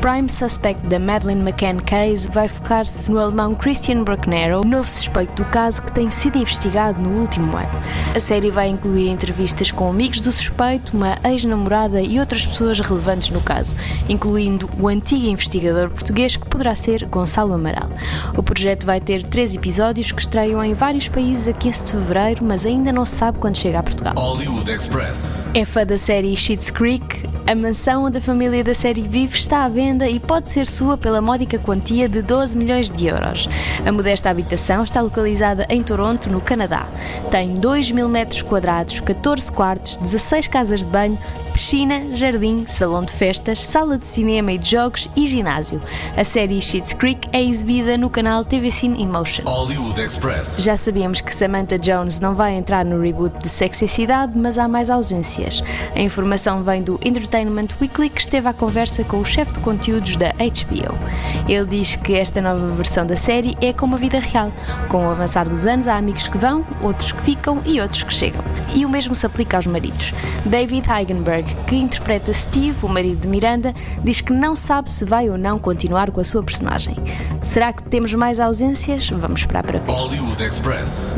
Prime 0.00 0.30
Suspect 0.30 0.86
da 0.86 0.98
Madeleine 0.98 1.42
McCann 1.42 1.78
Case 1.84 2.26
vai 2.30 2.48
focar-se 2.48 3.10
no 3.10 3.18
alemão 3.18 3.54
Christian 3.54 4.02
Bruckner, 4.02 4.58
o 4.58 4.66
novo 4.66 4.88
suspeito 4.88 5.34
do 5.34 5.44
caso 5.50 5.82
que 5.82 5.92
tem 5.92 6.08
sido 6.08 6.38
investigado 6.38 7.02
no 7.02 7.20
último 7.20 7.54
ano. 7.54 7.68
A 8.14 8.18
série 8.18 8.50
vai 8.50 8.70
incluir 8.70 9.10
entrevistas 9.10 9.70
com 9.70 9.90
amigos 9.90 10.22
do 10.22 10.32
suspeito, 10.32 10.96
uma 10.96 11.18
ex-namorada 11.22 12.00
e 12.00 12.18
outras 12.18 12.46
pessoas 12.46 12.80
relevantes 12.80 13.28
no 13.28 13.42
caso, 13.42 13.76
incluindo 14.08 14.70
o 14.80 14.88
antigo 14.88 15.26
investigador 15.26 15.90
português 15.90 16.34
que 16.34 16.48
poderá 16.48 16.74
ser 16.74 17.04
Gonçalo 17.04 17.52
Amaral. 17.52 17.90
O 18.34 18.42
projeto 18.42 18.86
vai 18.86 19.02
ter 19.02 19.22
três 19.22 19.54
episódios 19.54 20.12
que 20.12 20.22
estreiam 20.22 20.64
em 20.64 20.72
vários 20.72 21.08
países 21.08 21.46
a 21.46 21.52
15 21.52 21.84
de 21.84 21.92
fevereiro, 21.92 22.42
mas 22.42 22.64
ainda 22.64 22.90
não 22.90 23.04
se 23.04 23.16
sabe 23.16 23.38
quando 23.38 23.58
chega 23.58 23.80
a 23.80 23.82
Portugal. 23.82 24.14
Hollywood 24.16 24.70
Express. 24.70 25.50
É 25.52 25.66
fã 25.66 25.84
da 25.84 25.98
série 25.98 26.34
Schitt's 26.34 26.70
Creek? 26.70 27.28
A 27.50 27.54
mansão 27.56 28.04
onde 28.04 28.18
a 28.18 28.20
família 28.20 28.62
da 28.62 28.72
série 28.72 29.02
vive 29.02 29.36
está 29.36 29.64
à 29.64 29.68
venda 29.68 30.08
e 30.08 30.20
pode 30.20 30.46
ser 30.46 30.68
sua 30.68 30.96
pela 30.96 31.20
módica 31.20 31.58
quantia 31.58 32.08
de 32.08 32.22
12 32.22 32.56
milhões 32.56 32.88
de 32.88 33.08
euros. 33.08 33.48
A 33.84 33.90
modesta 33.90 34.30
habitação 34.30 34.84
está 34.84 35.00
localizada 35.00 35.66
em 35.68 35.82
Toronto, 35.82 36.30
no 36.30 36.40
Canadá. 36.40 36.86
Tem 37.28 37.52
2 37.52 37.90
mil 37.90 38.08
metros 38.08 38.40
quadrados, 38.40 39.00
14 39.00 39.50
quartos, 39.50 39.96
16 39.96 40.46
casas 40.46 40.84
de 40.84 40.86
banho, 40.92 41.18
piscina, 41.60 42.16
jardim, 42.16 42.64
salão 42.66 43.04
de 43.04 43.12
festas, 43.12 43.62
sala 43.62 43.98
de 43.98 44.06
cinema 44.06 44.50
e 44.50 44.56
de 44.56 44.70
jogos 44.70 45.10
e 45.14 45.26
ginásio. 45.26 45.82
A 46.16 46.24
série 46.24 46.58
Schitt's 46.58 46.94
Creek 46.94 47.28
é 47.34 47.44
exibida 47.44 47.98
no 47.98 48.08
canal 48.08 48.46
TV 48.46 48.70
Cine 48.70 49.02
Emotion. 49.02 49.44
Hollywood 49.44 50.00
Express. 50.00 50.62
Já 50.62 50.74
sabíamos 50.74 51.20
que 51.20 51.34
Samantha 51.34 51.78
Jones 51.78 52.18
não 52.18 52.34
vai 52.34 52.54
entrar 52.54 52.82
no 52.82 52.98
reboot 52.98 53.38
de 53.40 53.48
Sex 53.50 53.82
e 53.82 53.88
Cidade, 53.88 54.38
mas 54.38 54.56
há 54.56 54.66
mais 54.66 54.88
ausências. 54.88 55.62
A 55.94 56.00
informação 56.00 56.62
vem 56.62 56.82
do 56.82 56.98
Entertainment 57.04 57.68
Weekly, 57.78 58.08
que 58.08 58.22
esteve 58.22 58.48
à 58.48 58.54
conversa 58.54 59.04
com 59.04 59.18
o 59.18 59.24
chefe 59.26 59.52
de 59.52 59.60
conteúdos 59.60 60.16
da 60.16 60.32
HBO. 60.32 60.98
Ele 61.46 61.66
diz 61.66 61.94
que 61.94 62.14
esta 62.14 62.40
nova 62.40 62.70
versão 62.70 63.04
da 63.04 63.16
série 63.16 63.54
é 63.60 63.74
como 63.74 63.96
a 63.96 63.98
vida 63.98 64.18
real. 64.18 64.50
Com 64.88 65.06
o 65.06 65.10
avançar 65.10 65.46
dos 65.46 65.66
anos, 65.66 65.88
há 65.88 65.98
amigos 65.98 66.26
que 66.26 66.38
vão, 66.38 66.64
outros 66.80 67.12
que 67.12 67.20
ficam 67.20 67.60
e 67.66 67.82
outros 67.82 68.02
que 68.02 68.14
chegam. 68.14 68.42
E 68.74 68.86
o 68.86 68.88
mesmo 68.88 69.14
se 69.14 69.26
aplica 69.26 69.58
aos 69.58 69.66
maridos. 69.66 70.14
David 70.46 70.88
Heigenberg, 70.90 71.49
que 71.66 71.76
interpreta 71.76 72.32
Steve, 72.32 72.76
o 72.82 72.88
marido 72.88 73.22
de 73.22 73.28
Miranda, 73.28 73.74
diz 74.02 74.20
que 74.20 74.32
não 74.32 74.54
sabe 74.56 74.90
se 74.90 75.04
vai 75.04 75.28
ou 75.28 75.38
não 75.38 75.58
continuar 75.58 76.10
com 76.10 76.20
a 76.20 76.24
sua 76.24 76.42
personagem. 76.42 76.96
Será 77.42 77.72
que 77.72 77.82
temos 77.84 78.12
mais 78.14 78.38
ausências? 78.40 79.08
Vamos 79.10 79.40
esperar 79.40 79.62
para 79.62 79.78
ver. 79.78 79.90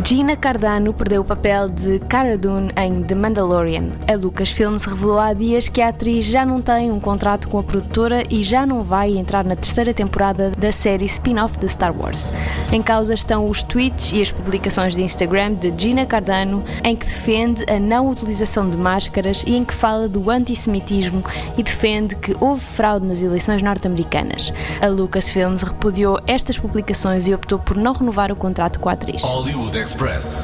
Gina 0.05 0.37
Cardano 0.37 0.93
perdeu 0.95 1.23
o 1.23 1.25
papel 1.25 1.69
de 1.69 1.99
Cara 2.01 2.37
Dune 2.39 2.73
em 2.77 3.03
The 3.03 3.15
Mandalorian. 3.15 3.93
A 4.11 4.17
Lucasfilms 4.17 4.85
revelou 4.85 5.19
há 5.19 5.33
dias 5.33 5.69
que 5.69 5.81
a 5.81 5.89
atriz 5.89 6.25
já 6.25 6.45
não 6.45 6.61
tem 6.61 6.91
um 6.91 7.01
contrato 7.01 7.49
com 7.49 7.59
a 7.59 7.63
produtora 7.63 8.23
e 8.31 8.43
já 8.43 8.65
não 8.65 8.83
vai 8.83 9.17
entrar 9.17 9.45
na 9.45 9.57
terceira 9.57 9.93
temporada 9.93 10.51
da 10.59 10.73
série 10.73 11.05
spin-off 11.05 11.59
de 11.59 11.69
Star 11.69 11.97
Wars. 11.97 12.33
Em 12.71 12.83
causa 12.83 13.15
estão 13.15 13.49
os 13.49 13.63
tweets 13.63 14.13
e 14.13 14.23
as 14.23 14.33
publicações 14.33 14.95
de 14.95 15.03
Instagram 15.03 15.55
de 15.55 15.73
Gina 15.77 16.07
Cardano 16.07 16.63
em 16.85 16.97
que 16.97 17.07
defende 17.07 17.65
a 17.71 17.79
não 17.79 18.09
utilização 18.09 18.69
de 18.69 18.77
máscaras 18.77 19.43
e 19.47 19.55
em 19.55 19.65
que 19.65 19.75
fala 19.75 20.09
do 20.09 20.22
antissemitismo 20.31 21.25
e 21.57 21.63
defende 21.63 22.17
que 22.17 22.37
houve 22.41 22.61
fraude 22.61 23.07
nas 23.07 23.23
eleições 23.23 23.63
norte-americanas. 23.63 24.53
A 24.81 24.87
Lucasfilms 24.87 25.63
repudiou 25.63 26.19
estas 26.27 26.59
publicações 26.59 27.27
e 27.27 27.35
optou 27.35 27.59
por 27.59 27.77
não 27.77 27.93
renovar 27.93 28.31
o 28.33 28.37
contrato 28.37 28.79
com 28.79 28.89
a 28.89 28.93
atriz. 28.93 29.23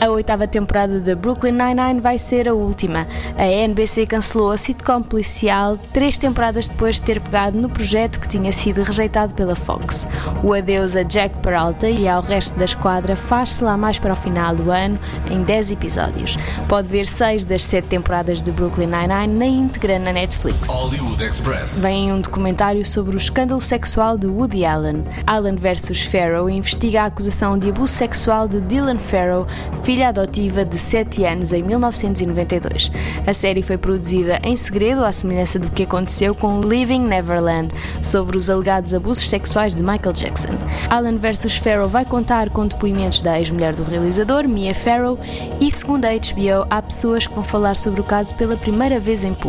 A 0.02 0.08
oitava 0.08 0.46
temporada 0.46 1.00
de 1.00 1.14
Brooklyn 1.14 1.52
Nine-Nine 1.52 2.00
vai 2.00 2.18
ser 2.18 2.48
a 2.48 2.54
última. 2.54 3.06
A 3.36 3.46
NBC 3.46 4.06
cancelou 4.06 4.50
a 4.50 4.56
sitcom 4.56 5.02
policial 5.02 5.78
três 5.92 6.18
temporadas 6.18 6.68
depois 6.68 6.96
de 6.96 7.02
ter 7.02 7.20
pegado 7.20 7.58
no 7.58 7.68
projeto 7.68 8.20
que 8.20 8.28
tinha 8.28 8.52
sido 8.52 8.82
rejeitado 8.82 9.34
pela 9.34 9.54
Fox. 9.54 10.06
O 10.42 10.52
adeus 10.52 10.96
a 10.96 11.02
Jack 11.02 11.38
Peralta 11.38 11.88
e 11.88 12.08
ao 12.08 12.22
resto 12.22 12.58
da 12.58 12.64
esquadra 12.64 13.16
faz-se 13.16 13.62
lá 13.62 13.76
mais 13.76 13.98
para 13.98 14.12
o 14.12 14.16
final 14.16 14.54
do 14.54 14.70
ano, 14.70 14.98
em 15.30 15.42
10 15.42 15.72
episódios. 15.72 16.36
Pode 16.68 16.88
ver 16.88 17.06
seis 17.06 17.44
das 17.44 17.64
sete 17.64 17.88
temporadas 17.88 18.42
de 18.42 18.50
Brooklyn 18.50 18.86
Nine-Nine 18.86 19.34
na 19.34 19.46
íntegra 19.58 19.98
na 19.98 20.12
Netflix. 20.12 20.68
Hollywood 20.68 21.22
Express. 21.22 21.80
Vem 21.82 22.12
um 22.12 22.20
documentário 22.20 22.84
sobre 22.84 23.16
o 23.16 23.18
escândalo 23.18 23.60
sexual 23.60 24.16
de 24.16 24.28
Woody 24.28 24.64
Allen. 24.64 25.04
Allen 25.26 25.56
vs. 25.56 26.02
Farrow 26.02 26.48
investiga 26.48 27.02
a 27.02 27.06
acusação 27.06 27.58
de 27.58 27.68
abuso 27.68 27.92
sexual 27.92 28.46
de 28.46 28.60
Dylan 28.60 28.98
Farrow, 28.98 29.46
filha 29.82 30.10
adotiva 30.10 30.64
de 30.64 30.78
7 30.78 31.24
anos, 31.24 31.52
em 31.52 31.62
1992. 31.62 32.92
A 33.26 33.32
série 33.32 33.62
foi 33.62 33.76
produzida 33.76 34.38
em 34.44 34.56
segredo, 34.56 35.04
à 35.04 35.10
semelhança 35.10 35.58
do 35.58 35.68
que 35.70 35.82
aconteceu 35.82 36.36
com 36.36 36.60
Living 36.60 37.02
Neverland, 37.02 37.74
sobre 38.00 38.36
os 38.36 38.48
alegados 38.48 38.94
abusos 38.94 39.28
sexuais 39.28 39.74
de 39.74 39.82
Michael 39.82 40.12
Jackson. 40.12 40.56
Allen 40.88 41.18
vs. 41.18 41.56
Farrow 41.56 41.88
vai 41.88 42.04
contar 42.04 42.48
com 42.50 42.64
depoimentos 42.64 43.22
da 43.22 43.38
ex-mulher 43.38 43.74
do 43.74 43.82
realizador, 43.82 44.46
Mia 44.46 44.74
Farrow, 44.74 45.18
e 45.60 45.68
segundo 45.70 46.04
a 46.04 46.10
HBO, 46.10 46.64
há 46.70 46.80
pessoas 46.80 47.26
que 47.26 47.34
vão 47.34 47.42
falar 47.42 47.74
sobre 47.74 48.00
o 48.00 48.04
caso 48.04 48.36
pela 48.36 48.56
primeira 48.56 49.00
vez 49.00 49.24
em 49.24 49.34
público. 49.34 49.47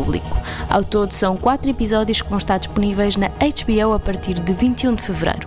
Ao 0.68 0.84
todo, 0.84 1.12
são 1.12 1.36
quatro 1.36 1.70
episódios 1.70 2.20
que 2.20 2.28
vão 2.28 2.38
estar 2.38 2.58
disponíveis 2.58 3.16
na 3.16 3.28
HBO 3.28 3.92
a 3.94 4.00
partir 4.00 4.34
de 4.34 4.52
21 4.52 4.94
de 4.94 5.02
fevereiro. 5.02 5.46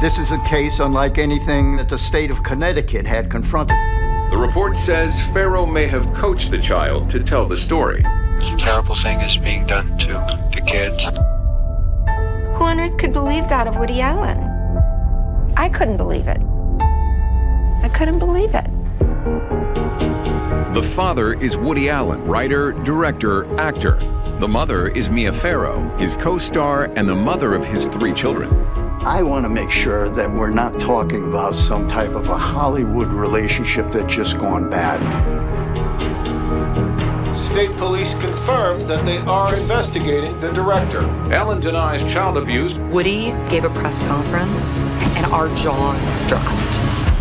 This 0.00 0.18
is 0.18 0.32
a 0.32 0.38
case 0.38 0.82
unlike 0.82 1.20
anything 1.20 1.76
that 1.76 1.88
the 1.88 1.98
state 1.98 2.32
of 2.32 2.42
Connecticut 2.42 3.06
had 3.06 3.28
confronted. 3.28 3.76
The 4.30 4.38
report 4.38 4.76
says 4.76 5.20
Pharaoh 5.34 5.66
may 5.66 5.86
have 5.86 6.10
coached 6.14 6.50
the 6.50 6.58
child 6.58 7.10
to 7.10 7.22
tell 7.22 7.46
the 7.46 7.56
story. 7.56 8.02
Terrible 8.58 8.96
thing 8.96 9.20
is 9.20 9.36
being 9.36 9.66
done 9.66 9.98
to 9.98 10.06
the 10.54 10.62
kids. 10.62 11.02
Who 12.56 12.64
on 12.64 12.80
earth 12.80 12.96
could 12.96 13.12
believe 13.12 13.48
that 13.48 13.66
of 13.66 13.76
Woody 13.76 14.00
Allen? 14.00 14.38
I 15.56 15.68
couldn't 15.68 15.98
believe 15.98 16.26
it. 16.26 16.40
I 17.82 17.90
couldn't 17.92 18.18
believe 18.18 18.54
it. 18.54 18.66
The 20.72 20.82
father 20.82 21.34
is 21.34 21.54
Woody 21.54 21.90
Allen, 21.90 22.24
writer, 22.24 22.72
director, 22.72 23.44
actor. 23.60 23.98
The 24.40 24.48
mother 24.48 24.88
is 24.88 25.10
Mia 25.10 25.30
Farrow, 25.30 25.86
his 25.98 26.16
co 26.16 26.38
star 26.38 26.84
and 26.96 27.06
the 27.06 27.14
mother 27.14 27.52
of 27.52 27.62
his 27.62 27.88
three 27.88 28.14
children. 28.14 28.50
I 29.04 29.22
want 29.22 29.44
to 29.44 29.50
make 29.50 29.68
sure 29.68 30.08
that 30.08 30.32
we're 30.32 30.48
not 30.48 30.80
talking 30.80 31.28
about 31.28 31.56
some 31.56 31.88
type 31.88 32.12
of 32.12 32.30
a 32.30 32.38
Hollywood 32.38 33.08
relationship 33.08 33.92
that's 33.92 34.14
just 34.14 34.38
gone 34.38 34.70
bad. 34.70 35.02
State 37.36 37.72
police 37.72 38.14
confirmed 38.14 38.80
that 38.88 39.04
they 39.04 39.18
are 39.18 39.54
investigating 39.54 40.40
the 40.40 40.50
director. 40.52 41.02
Allen 41.30 41.60
denies 41.60 42.10
child 42.10 42.38
abuse. 42.38 42.80
Woody 42.80 43.32
gave 43.50 43.64
a 43.64 43.70
press 43.70 44.02
conference, 44.04 44.80
and 45.18 45.26
our 45.26 45.54
jaws 45.54 46.26
dropped. 46.28 47.11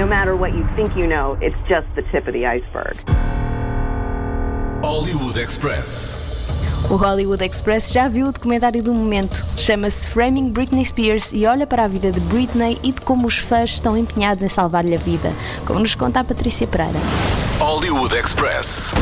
No 0.00 0.06
matter 0.06 0.34
what 0.34 0.54
you 0.54 0.66
think 0.74 0.96
you 0.96 1.06
know, 1.06 1.36
it's 1.42 1.60
just 1.60 1.94
the 1.94 2.00
tip 2.00 2.26
of 2.26 2.32
the 2.32 2.46
iceberg. 2.46 2.96
Hollywood 4.82 5.36
Express. 5.36 6.48
O 6.90 6.96
Hollywood 6.96 7.44
Express 7.44 7.92
já 7.92 8.08
viu 8.08 8.28
o 8.28 8.32
documentário 8.32 8.82
do 8.82 8.94
momento. 8.94 9.44
Chama-se 9.58 10.06
Framing 10.06 10.52
Britney 10.52 10.86
Spears 10.86 11.32
e 11.34 11.44
olha 11.44 11.66
para 11.66 11.84
a 11.84 11.86
vida 11.86 12.10
de 12.10 12.18
Britney 12.18 12.78
e 12.82 12.92
de 12.92 13.00
como 13.02 13.26
os 13.26 13.36
fãs 13.36 13.72
estão 13.72 13.94
empenhados 13.94 14.42
em 14.42 14.48
salvar-lhe 14.48 14.94
a 14.94 14.98
vida, 14.98 15.30
como 15.66 15.80
nos 15.80 15.94
conta 15.94 16.20
a 16.20 16.24
Patrícia 16.24 16.66
Pereira. 16.66 16.98
Hollywood 17.58 18.16
Express. 18.16 18.94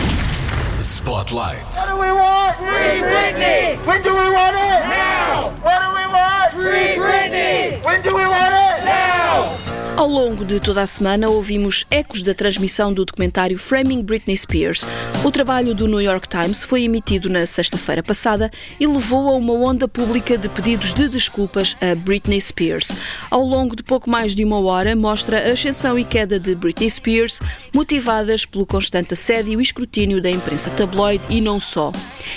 Spotlight. 0.80 1.62
What 1.76 1.90
do 1.90 1.96
we 1.96 2.10
want? 2.10 2.56
Free 2.56 3.02
Britney! 3.02 3.78
When 3.86 4.02
do 4.02 4.10
we 4.10 4.30
want 4.30 4.56
it? 4.56 4.80
Now! 4.88 5.52
What 5.62 5.80
do 5.80 5.94
we 5.94 6.06
want? 6.08 6.54
Free 6.54 6.96
Britney! 6.96 7.84
When 7.84 8.02
do 8.02 8.16
we 8.16 8.24
want 8.24 8.52
it? 8.52 8.84
Now! 8.84 9.87
Ao 9.98 10.06
longo 10.06 10.44
de 10.44 10.60
toda 10.60 10.80
a 10.80 10.86
semana 10.86 11.28
ouvimos 11.28 11.84
ecos 11.90 12.22
da 12.22 12.32
transmissão 12.32 12.94
do 12.94 13.04
documentário 13.04 13.58
Framing 13.58 14.00
Britney 14.00 14.36
Spears. 14.36 14.86
O 15.24 15.32
trabalho 15.32 15.74
do 15.74 15.88
New 15.88 16.00
York 16.00 16.28
Times 16.28 16.62
foi 16.62 16.84
emitido 16.84 17.28
na 17.28 17.44
sexta-feira 17.44 18.00
passada 18.00 18.48
e 18.78 18.86
levou 18.86 19.28
a 19.28 19.32
uma 19.32 19.52
onda 19.54 19.88
pública 19.88 20.38
de 20.38 20.48
pedidos 20.48 20.94
de 20.94 21.08
desculpas 21.08 21.76
a 21.80 21.96
Britney 21.96 22.40
Spears. 22.40 22.92
Ao 23.28 23.42
longo 23.42 23.74
de 23.74 23.82
pouco 23.82 24.08
mais 24.08 24.36
de 24.36 24.44
uma 24.44 24.60
hora, 24.60 24.94
mostra 24.94 25.40
a 25.40 25.52
ascensão 25.52 25.98
e 25.98 26.04
queda 26.04 26.38
de 26.38 26.54
Britney 26.54 26.88
Spears, 26.88 27.40
motivadas 27.74 28.46
pelo 28.46 28.64
constante 28.64 29.14
assédio 29.14 29.60
e 29.60 29.62
escrutínio 29.64 30.22
da 30.22 30.30
imprensa 30.30 30.70
tabloide 30.70 31.24
e 31.28 31.40
não 31.40 31.58
só. 31.58 31.90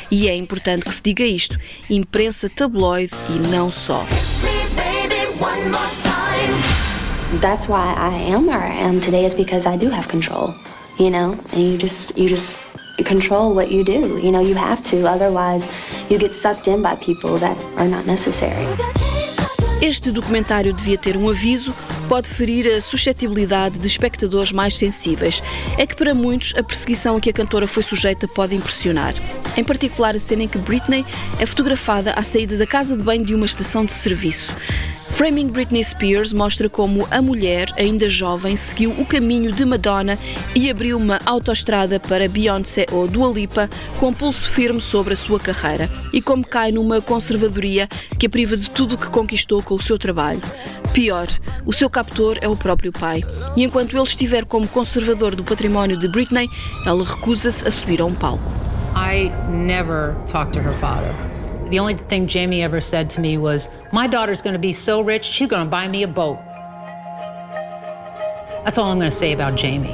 E 0.09 0.27
é 0.27 0.35
importante 0.35 0.85
que 0.85 0.93
se 0.95 1.03
diga 1.03 1.23
isto: 1.23 1.59
imprensa 1.91 2.49
tabloide 2.49 3.13
e 3.29 3.33
não 3.49 3.69
só. 3.69 4.03
That's 7.39 7.67
why 7.67 7.93
I 7.95 8.13
am 8.33 8.45
where 8.45 8.59
I 8.59 8.73
am 8.73 8.99
today 8.99 9.25
is 9.25 9.33
because 9.33 9.65
I 9.65 9.77
do 9.77 9.89
have 9.89 10.07
control, 10.07 10.53
you 10.99 11.09
know, 11.09 11.37
and 11.53 11.61
you 11.61 11.77
just 11.77 12.17
you 12.17 12.27
just 12.27 12.57
control 13.05 13.55
what 13.55 13.71
you 13.71 13.83
do. 13.83 14.19
You 14.19 14.31
know, 14.31 14.41
you 14.41 14.55
have 14.55 14.83
to, 14.91 15.07
otherwise 15.07 15.65
you 16.09 16.17
get 16.17 16.31
sucked 16.31 16.67
in 16.67 16.81
by 16.81 16.95
people 16.97 17.37
that 17.37 17.57
are 17.77 17.87
not 17.87 18.05
necessary. 18.05 18.67
Este 19.81 20.11
documentário 20.11 20.73
devia 20.73 20.95
ter 20.95 21.17
um 21.17 21.27
aviso, 21.27 21.73
pode 22.07 22.29
ferir 22.29 22.67
a 22.67 22.79
suscetibilidade 22.79 23.79
de 23.79 23.87
espectadores 23.87 24.51
mais 24.51 24.75
sensíveis. 24.75 25.41
É 25.75 25.87
que 25.87 25.95
para 25.95 26.13
muitos 26.13 26.53
a 26.55 26.61
perseguição 26.61 27.15
a 27.15 27.19
que 27.19 27.31
a 27.31 27.33
cantora 27.33 27.65
foi 27.65 27.81
sujeita 27.81 28.27
pode 28.27 28.55
impressionar. 28.55 29.15
Em 29.57 29.63
particular 29.63 30.13
a 30.13 30.19
cena 30.19 30.43
em 30.43 30.47
que 30.47 30.59
Britney 30.59 31.03
é 31.39 31.47
fotografada 31.47 32.13
à 32.13 32.21
saída 32.21 32.57
da 32.57 32.67
casa 32.67 32.95
de 32.95 33.01
banho 33.01 33.25
de 33.25 33.33
uma 33.33 33.47
estação 33.47 33.83
de 33.83 33.93
serviço. 33.93 34.55
Framing 35.11 35.49
Britney 35.49 35.83
Spears 35.83 36.33
mostra 36.33 36.69
como 36.69 37.07
a 37.11 37.21
mulher, 37.21 37.71
ainda 37.77 38.09
jovem, 38.09 38.55
seguiu 38.55 38.91
o 38.91 39.05
caminho 39.05 39.51
de 39.51 39.63
Madonna 39.65 40.17
e 40.55 40.69
abriu 40.71 40.97
uma 40.97 41.19
autoestrada 41.25 41.99
para 41.99 42.27
Beyoncé 42.27 42.85
ou 42.91 43.07
Dua 43.07 43.31
Lipa 43.31 43.69
com 43.99 44.13
pulso 44.13 44.49
firme 44.49 44.81
sobre 44.81 45.13
a 45.13 45.17
sua 45.17 45.39
carreira 45.39 45.89
e 46.13 46.21
como 46.21 46.45
cai 46.45 46.71
numa 46.71 47.01
conservadoria 47.01 47.87
que 48.17 48.25
a 48.25 48.29
priva 48.29 48.55
de 48.55 48.69
tudo 48.69 48.95
o 48.95 48.97
que 48.97 49.09
conquistou 49.09 49.61
com 49.61 49.75
o 49.75 49.81
seu 49.81 49.97
trabalho. 49.97 50.41
Pior, 50.93 51.27
o 51.65 51.73
seu 51.73 51.89
captor 51.89 52.37
é 52.41 52.47
o 52.47 52.55
próprio 52.55 52.91
pai. 52.91 53.21
E 53.55 53.63
enquanto 53.63 53.95
ele 53.95 54.03
estiver 54.03 54.45
como 54.45 54.67
conservador 54.67 55.35
do 55.35 55.43
património 55.43 55.97
de 55.97 56.07
Britney, 56.07 56.49
ela 56.85 57.03
recusa-se 57.03 57.67
a 57.67 57.71
subir 57.71 58.01
a 58.01 58.05
um 58.05 58.13
palco. 58.13 58.51
I 58.95 59.31
never 59.49 60.15
talked 60.25 60.53
to 60.53 60.59
her 60.59 60.73
father. 60.79 61.40
The 61.71 61.79
only 61.79 61.95
thing 61.95 62.27
Jamie 62.27 62.63
ever 62.63 62.81
said 62.81 63.09
to 63.11 63.21
me 63.21 63.37
was, 63.37 63.69
My 63.93 64.05
daughter's 64.05 64.41
going 64.41 64.59
be 64.59 64.73
so 64.73 64.99
rich, 64.99 65.23
she's 65.23 65.47
going 65.47 65.69
buy 65.69 65.87
me 65.87 66.03
a 66.03 66.07
boat. 66.07 66.37
That's 68.65 68.77
all 68.77 68.91
I'm 68.91 68.99
going 68.99 69.09
say 69.09 69.31
about 69.31 69.55
Jamie. 69.55 69.93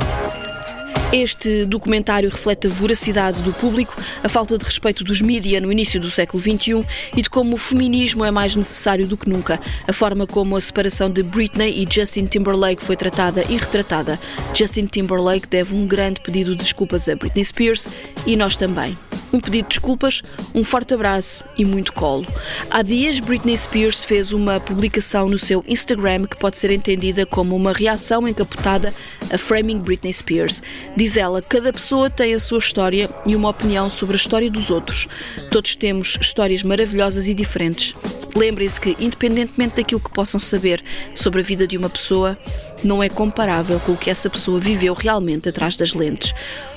Este 1.13 1.65
documentário 1.65 2.29
reflete 2.31 2.65
a 2.65 2.69
voracidade 2.69 3.41
do 3.43 3.53
público, 3.53 3.95
a 4.23 4.27
falta 4.27 4.57
de 4.57 4.65
respeito 4.65 5.03
dos 5.03 5.21
mídia 5.21 5.61
no 5.61 5.71
início 5.71 6.01
do 6.01 6.09
século 6.09 6.41
XXI 6.41 6.83
e 7.15 7.21
de 7.21 7.29
como 7.29 7.53
o 7.53 7.57
feminismo 7.57 8.25
é 8.25 8.31
mais 8.31 8.55
necessário 8.55 9.07
do 9.07 9.15
que 9.15 9.29
nunca. 9.29 9.59
A 9.87 9.93
forma 9.93 10.25
como 10.25 10.57
a 10.57 10.61
separação 10.61 11.11
de 11.11 11.21
Britney 11.21 11.83
e 11.83 11.87
Justin 11.89 12.25
Timberlake 12.25 12.83
foi 12.83 12.97
tratada 12.97 13.43
e 13.47 13.55
retratada. 13.55 14.19
Justin 14.53 14.87
Timberlake 14.87 15.47
deve 15.47 15.75
um 15.75 15.85
grande 15.85 16.21
pedido 16.21 16.55
de 16.55 16.63
desculpas 16.63 17.07
a 17.07 17.15
Britney 17.15 17.45
Spears 17.45 17.87
e 18.25 18.35
nós 18.35 18.55
também 18.55 18.97
um 19.37 19.39
pedido 19.39 19.63
de 19.63 19.69
desculpas, 19.69 20.23
um 20.53 20.63
forte 20.63 20.93
abraço 20.93 21.43
e 21.57 21.63
muito 21.63 21.93
colo. 21.93 22.25
Há 22.69 22.81
dias, 22.81 23.19
Britney 23.19 23.55
Spears 23.55 24.03
fez 24.03 24.31
uma 24.33 24.59
publicação 24.59 25.29
no 25.29 25.37
seu 25.37 25.63
Instagram 25.67 26.25
que 26.25 26.37
pode 26.37 26.57
ser 26.57 26.71
entendida 26.71 27.25
como 27.25 27.55
uma 27.55 27.71
reação 27.71 28.27
encapotada 28.27 28.93
a 29.31 29.37
Framing 29.37 29.79
Britney 29.79 30.11
Spears. 30.11 30.61
Diz 30.95 31.15
ela: 31.15 31.41
cada 31.41 31.71
pessoa 31.71 32.09
tem 32.09 32.33
a 32.33 32.39
sua 32.39 32.59
história 32.59 33.09
e 33.25 33.35
uma 33.35 33.49
opinião 33.49 33.89
sobre 33.89 34.15
a 34.15 34.17
história 34.17 34.49
dos 34.49 34.69
outros. 34.69 35.07
Todos 35.51 35.75
temos 35.75 36.17
histórias 36.19 36.63
maravilhosas 36.63 37.27
e 37.27 37.33
diferentes. 37.33 37.95
Lembrem-se 38.37 38.79
que, 38.79 38.95
independentemente 38.99 39.77
daquilo 39.77 39.99
que 39.99 40.11
possam 40.11 40.39
saber 40.39 40.83
sobre 41.15 41.41
a 41.41 41.43
vida 41.43 41.65
de 41.65 41.75
uma 41.75 41.89
pessoa, 41.89 42.37
não 42.83 43.01
é 43.01 43.09
comparável 43.09 43.79
com 43.79 43.93
o 43.93 43.97
que 43.97 44.11
essa 44.11 44.29
pessoa 44.29 44.59
viveu 44.59 44.93
realmente 44.93 45.49
atrás 45.49 45.75
das 45.75 45.95
lentes. 45.95 46.35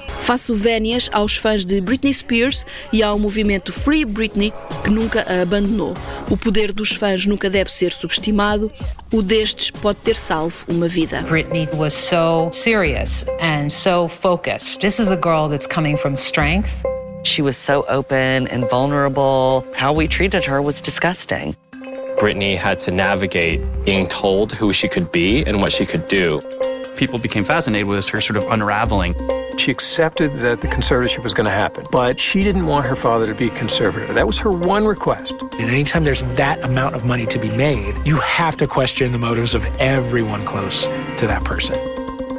Faço 0.08 0.54
vénias 0.54 1.10
aos 1.12 1.36
fãs 1.36 1.62
de 1.62 1.78
Britney 1.82 2.14
Spears 2.14 2.64
e 2.90 3.02
ao 3.02 3.18
movimento 3.18 3.74
Free 3.74 4.06
Britney, 4.06 4.54
que 4.82 4.88
nunca 4.88 5.20
a 5.28 5.42
abandonou. 5.42 5.92
O 6.30 6.36
poder 6.36 6.72
dos 6.72 6.92
fãs 6.92 7.26
nunca 7.26 7.50
deve 7.50 7.70
ser 7.70 7.92
subestimado. 7.92 8.72
O 9.12 9.20
destes 9.20 9.70
pode 9.70 9.98
ter 9.98 10.16
salvo 10.16 10.64
uma 10.66 10.88
vida. 10.88 11.20
Britney 11.28 11.68
was 11.74 11.92
so 11.92 12.48
serious 12.50 13.26
and 13.38 13.68
so 13.68 14.08
focused. 14.08 14.80
This 14.80 14.98
is 14.98 15.10
a 15.10 15.16
girl 15.16 15.50
that's 15.50 15.66
coming 15.66 15.98
from 15.98 16.14
strength. 16.16 16.82
She 17.22 17.42
was 17.42 17.56
so 17.56 17.84
open 17.86 18.48
and 18.48 18.68
vulnerable. 18.68 19.66
How 19.74 19.92
we 19.92 20.08
treated 20.08 20.44
her 20.44 20.62
was 20.62 20.80
disgusting. 20.80 21.56
Brittany 22.18 22.56
had 22.56 22.78
to 22.80 22.90
navigate 22.90 23.60
being 23.84 24.06
told 24.08 24.52
who 24.52 24.72
she 24.72 24.88
could 24.88 25.12
be 25.12 25.44
and 25.44 25.60
what 25.60 25.72
she 25.72 25.86
could 25.86 26.06
do. 26.06 26.40
People 26.96 27.18
became 27.18 27.44
fascinated 27.44 27.88
with 27.88 28.08
her 28.08 28.20
sort 28.20 28.36
of 28.36 28.44
unraveling. 28.50 29.14
She 29.58 29.70
accepted 29.70 30.36
that 30.36 30.62
the 30.62 30.68
conservatorship 30.68 31.22
was 31.22 31.34
going 31.34 31.44
to 31.44 31.50
happen, 31.50 31.84
but 31.92 32.18
she 32.18 32.42
didn't 32.42 32.66
want 32.66 32.86
her 32.86 32.96
father 32.96 33.26
to 33.26 33.34
be 33.34 33.48
a 33.48 33.50
conservator. 33.50 34.12
That 34.12 34.26
was 34.26 34.38
her 34.38 34.50
one 34.50 34.86
request. 34.86 35.34
And 35.58 35.70
anytime 35.70 36.04
there's 36.04 36.22
that 36.36 36.62
amount 36.64 36.94
of 36.94 37.04
money 37.04 37.26
to 37.26 37.38
be 37.38 37.50
made, 37.50 37.94
you 38.06 38.16
have 38.16 38.56
to 38.58 38.66
question 38.66 39.12
the 39.12 39.18
motives 39.18 39.54
of 39.54 39.66
everyone 39.78 40.44
close 40.46 40.86
to 41.18 41.26
that 41.26 41.44
person. 41.44 41.74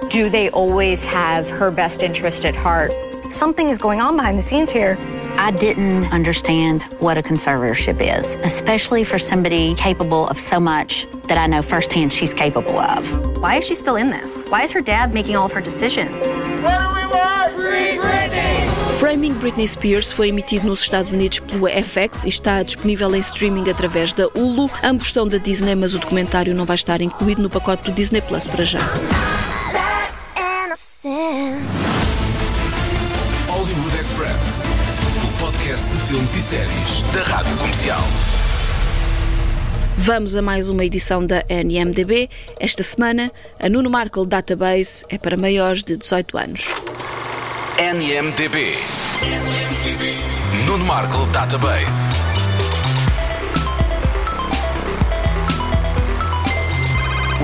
Do 0.09 0.29
they 0.29 0.49
always 0.49 1.05
have 1.05 1.49
her 1.49 1.69
best 1.69 2.01
interest 2.01 2.43
at 2.45 2.55
heart? 2.55 2.91
Something 3.31 3.69
is 3.69 3.77
going 3.77 4.01
on 4.01 4.17
behind 4.17 4.37
the 4.37 4.41
scenes 4.41 4.71
here. 4.71 4.97
I 5.37 5.51
didn't 5.51 6.05
understand 6.11 6.83
what 6.99 7.17
a 7.17 7.21
conservatorship 7.21 7.99
is, 8.01 8.35
especially 8.43 9.05
for 9.05 9.17
somebody 9.17 9.73
capable 9.75 10.27
of 10.27 10.37
so 10.37 10.59
much 10.59 11.07
that 11.29 11.37
I 11.37 11.47
know 11.47 11.61
firsthand 11.61 12.11
she's 12.11 12.33
capable 12.33 12.77
of. 12.77 13.09
Why 13.37 13.55
is 13.55 13.65
she 13.65 13.73
still 13.73 13.95
in 13.95 14.09
this? 14.09 14.47
Why 14.49 14.63
is 14.63 14.71
her 14.73 14.81
dad 14.81 15.13
making 15.13 15.37
all 15.37 15.45
of 15.45 15.53
her 15.53 15.61
decisions? 15.61 16.27
What 16.61 16.77
do 16.81 16.93
we 16.93 17.05
want? 17.07 17.55
Free 17.55 17.97
Britney! 17.97 18.67
Framing 18.99 19.33
Britney 19.39 19.67
Spears 19.67 20.11
foi 20.11 20.27
emitido 20.27 20.67
nos 20.67 20.81
Estados 20.81 21.11
Unidos 21.11 21.39
pelo 21.39 21.67
FX 21.67 22.25
e 22.25 22.29
está 22.29 22.61
disponível 22.61 23.15
em 23.15 23.19
streaming 23.19 23.69
através 23.69 24.11
da 24.11 24.27
Hulu. 24.35 24.69
Ambos 24.83 25.11
são 25.11 25.25
da 25.25 25.37
Disney, 25.37 25.73
mas 25.73 25.95
o 25.95 25.99
documentário 25.99 26.53
não 26.53 26.65
vai 26.65 26.75
estar 26.75 27.01
incluído 27.01 27.41
no 27.41 27.49
pacote 27.49 27.89
do 27.89 27.95
Disney 27.95 28.21
Plus 28.21 28.45
para 28.45 28.65
já. 28.65 28.81
Filmes 36.11 36.35
e 36.35 36.41
séries 36.41 37.01
da 37.13 37.23
Rádio 37.23 37.55
Comercial. 37.55 38.01
Vamos 39.95 40.35
a 40.35 40.41
mais 40.41 40.67
uma 40.67 40.83
edição 40.83 41.25
da 41.25 41.41
NMDB. 41.47 42.29
Esta 42.59 42.83
semana, 42.83 43.31
a 43.57 43.69
Nuno 43.69 43.89
Markle 43.89 44.27
Database 44.27 45.05
é 45.07 45.17
para 45.17 45.37
maiores 45.37 45.85
de 45.85 45.95
18 45.95 46.37
anos. 46.37 46.65
NMDB. 47.77 48.75
NMDB. 49.23 50.17
Nuno 50.65 50.83
Markle 50.83 51.25
Database. 51.27 52.11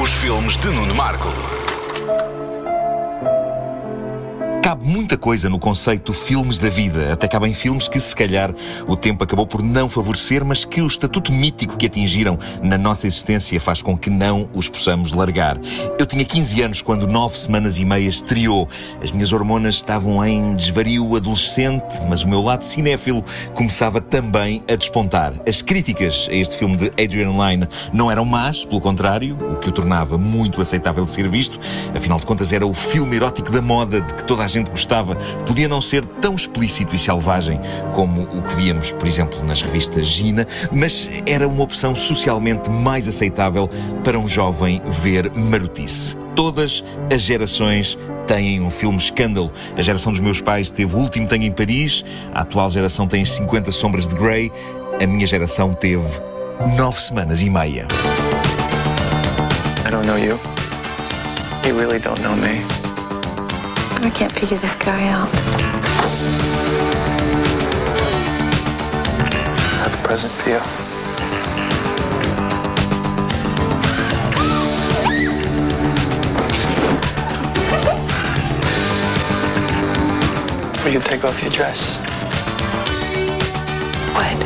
Os 0.02 0.12
filmes 0.12 0.58
de 0.58 0.68
Nuno 0.72 0.94
Markle. 0.94 1.57
Cabe 4.78 4.88
muita 4.88 5.18
coisa 5.18 5.50
no 5.50 5.60
conceito 5.60 6.14
filmes 6.14 6.60
da 6.60 6.70
vida. 6.70 7.12
Até 7.14 7.28
cabem 7.28 7.54
filmes 7.54 7.88
que, 7.88 8.00
se 8.00 8.16
calhar, 8.16 8.54
o 8.88 8.96
tempo 8.96 9.24
acabou 9.24 9.48
por 9.48 9.64
não 9.64 9.90
favorecer, 9.90 10.46
mas 10.46 10.66
que 10.66 10.82
o 10.82 10.88
estatuto 10.88 11.32
mítico 11.32 11.78
que 11.78 11.88
atingiram 11.88 12.38
na 12.62 12.78
nossa 12.78 13.08
existência 13.08 13.60
faz 13.60 13.82
com 13.82 13.98
que 13.98 14.10
não 14.10 14.50
os 14.54 14.70
possamos 14.70 15.14
largar. 15.14 15.58
Eu 15.98 16.06
tinha 16.06 16.24
15 16.24 16.62
anos 16.62 16.82
quando 16.82 17.08
Nove 17.08 17.38
Semanas 17.38 17.78
e 17.78 17.86
Meia 17.86 18.08
estreou. 18.08 18.70
As 19.02 19.12
minhas 19.12 19.32
hormonas 19.32 19.76
estavam 19.76 20.24
em 20.26 20.56
desvario 20.56 21.16
adolescente, 21.16 22.00
mas 22.10 22.24
o 22.24 22.28
meu 22.28 22.42
lado 22.42 22.64
cinéfilo 22.64 23.24
começava 23.54 24.00
também 24.00 24.62
a 24.72 24.76
despontar. 24.76 25.34
As 25.48 25.62
críticas 25.62 26.28
a 26.30 26.36
este 26.36 26.58
filme 26.58 26.78
de 26.78 26.88
Adrian 27.02 27.32
Lyne 27.32 27.68
não 27.94 28.12
eram 28.12 28.26
más, 28.26 28.66
pelo 28.66 28.82
contrário, 28.82 29.38
o 29.52 29.56
que 29.56 29.70
o 29.70 29.72
tornava 29.72 30.18
muito 30.18 30.62
aceitável 30.62 31.06
de 31.06 31.12
ser 31.12 31.28
visto. 31.30 31.60
Afinal 31.96 32.20
de 32.20 32.26
contas, 32.26 32.54
era 32.54 32.66
o 32.66 32.74
filme 32.74 33.16
erótico 33.16 33.52
da 33.52 33.62
moda 33.62 34.02
de 34.02 34.14
que 34.14 34.24
toda 34.24 34.44
a 34.44 34.48
gente 34.48 34.67
gostava 34.70 35.16
podia 35.46 35.68
não 35.68 35.82
ser 35.82 36.06
tão 36.22 36.36
explícito 36.36 36.96
e 36.96 37.00
selvagem 37.00 37.60
como 37.94 38.24
o 38.24 38.44
que 38.44 38.56
víamos, 38.56 38.92
por 38.92 39.08
exemplo, 39.08 39.44
nas 39.46 39.62
revistas 39.62 40.08
Gina, 40.08 40.46
mas 40.72 41.10
era 41.26 41.48
uma 41.48 41.64
opção 41.64 41.96
socialmente 41.96 42.70
mais 42.70 43.08
aceitável 43.08 43.70
para 44.04 44.18
um 44.18 44.28
jovem 44.28 44.82
ver 44.86 45.32
marotice. 45.32 46.16
Todas 46.36 46.84
as 47.12 47.22
gerações 47.22 47.98
têm 48.28 48.62
um 48.62 48.70
filme 48.70 48.98
escândalo. 48.98 49.52
A 49.76 49.82
geração 49.82 50.12
dos 50.12 50.22
meus 50.22 50.42
pais 50.42 50.70
teve 50.70 50.96
o 50.96 51.00
último 51.00 51.28
Tango 51.28 51.46
em 51.46 51.52
Paris, 51.52 52.04
a 52.34 52.42
atual 52.42 52.70
geração 52.70 53.08
tem 53.08 53.24
50 53.26 53.72
Sombras 53.72 54.08
de 54.08 54.16
Grey, 54.16 54.52
a 55.02 55.08
minha 55.08 55.26
geração 55.26 55.74
teve 55.74 56.08
nove 56.76 57.00
semanas 57.00 57.42
e 57.42 57.50
meia. 57.50 57.88
I 59.86 59.90
don't 59.90 60.06
know 60.06 60.18
you. 60.18 60.40
You 61.66 61.78
really 61.78 62.00
don't 62.00 62.22
know 62.22 62.36
me. 62.36 62.87
I 64.00 64.12
can't 64.12 64.32
figure 64.32 64.58
this 64.58 64.76
guy 64.76 65.08
out. 65.08 65.28
I 69.60 69.78
have 69.84 70.00
a 70.00 70.04
present 70.04 70.32
for 70.34 70.50
you. 70.52 70.62
We 80.86 80.92
can 80.94 81.02
take 81.02 81.26
off 81.26 81.42
your 81.42 81.52
dress. 81.52 81.98
What? 84.14 84.38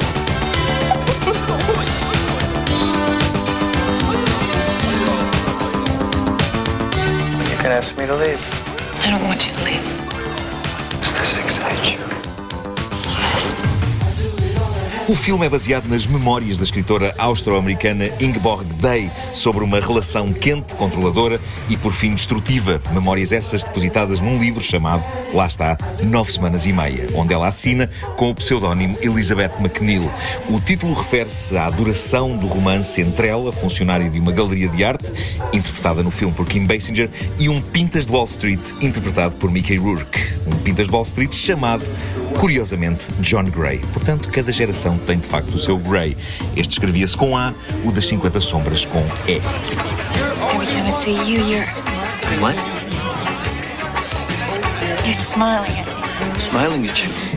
You 7.51 7.57
can 7.57 7.71
ask 7.71 7.97
me 7.97 8.05
to 8.05 8.15
leave. 8.15 8.60
I 9.03 9.09
don't 9.09 9.23
want 9.23 9.47
you 9.47 9.53
to 9.53 9.63
leave. 9.63 9.83
Does 11.01 11.13
this 11.13 11.39
excite 11.39 11.91
you? 11.91 12.20
O 15.11 15.15
filme 15.15 15.45
é 15.45 15.49
baseado 15.49 15.89
nas 15.89 16.07
memórias 16.07 16.57
da 16.57 16.63
escritora 16.63 17.13
austro-americana 17.17 18.09
Ingeborg 18.17 18.63
Day 18.75 19.11
sobre 19.33 19.61
uma 19.61 19.77
relação 19.77 20.31
quente, 20.31 20.73
controladora 20.73 21.37
e, 21.67 21.75
por 21.75 21.91
fim, 21.91 22.15
destrutiva. 22.15 22.81
Memórias 22.93 23.33
essas 23.33 23.61
depositadas 23.61 24.21
num 24.21 24.39
livro 24.39 24.63
chamado, 24.63 25.05
lá 25.33 25.45
está, 25.45 25.77
Nove 26.01 26.31
Semanas 26.31 26.65
e 26.65 26.71
Meia, 26.71 27.09
onde 27.13 27.33
ela 27.33 27.49
assina 27.49 27.89
com 28.15 28.29
o 28.29 28.35
pseudónimo 28.35 28.97
Elizabeth 29.01 29.51
McNeil. 29.59 30.09
O 30.47 30.61
título 30.61 30.93
refere-se 30.93 31.57
à 31.57 31.69
duração 31.69 32.37
do 32.37 32.47
romance 32.47 33.01
entre 33.01 33.27
ela, 33.27 33.51
funcionária 33.51 34.09
de 34.09 34.17
uma 34.17 34.31
galeria 34.31 34.69
de 34.69 34.81
arte, 34.81 35.11
interpretada 35.51 36.01
no 36.01 36.09
filme 36.09 36.33
por 36.33 36.45
Kim 36.45 36.65
Basinger, 36.65 37.09
e 37.37 37.49
um 37.49 37.59
Pintas 37.59 38.05
de 38.05 38.13
Wall 38.13 38.23
Street, 38.23 38.61
interpretado 38.79 39.35
por 39.35 39.51
Mickey 39.51 39.75
Rourke. 39.75 40.39
Um 40.47 40.55
Pintas 40.59 40.87
de 40.87 40.93
Wall 40.93 41.03
Street 41.03 41.33
chamado, 41.33 41.83
curiosamente, 42.39 43.07
John 43.19 43.45
Gray. 43.45 43.79
Portanto, 43.93 44.29
cada 44.29 44.51
geração 44.51 44.97
tem 44.97 45.19
de 45.19 45.27
facto 45.27 45.55
o 45.55 45.59
seu 45.59 45.77
Gray. 45.77 46.15
Este 46.55 46.73
escrevia-se 46.73 47.15
com 47.15 47.37
A, 47.37 47.53
o 47.85 47.91
das 47.91 48.05
50 48.05 48.39
Sombras 48.39 48.85
com 48.85 49.03
E. 49.27 49.41
Every 50.53 50.67
time 50.67 50.87
I 50.87 50.91
see 50.91 51.13
you, 51.13 51.41
you're. 51.41 51.65
What? 52.39 52.55
You're 55.03 55.13
smiling 55.13 55.71
at 55.79 55.90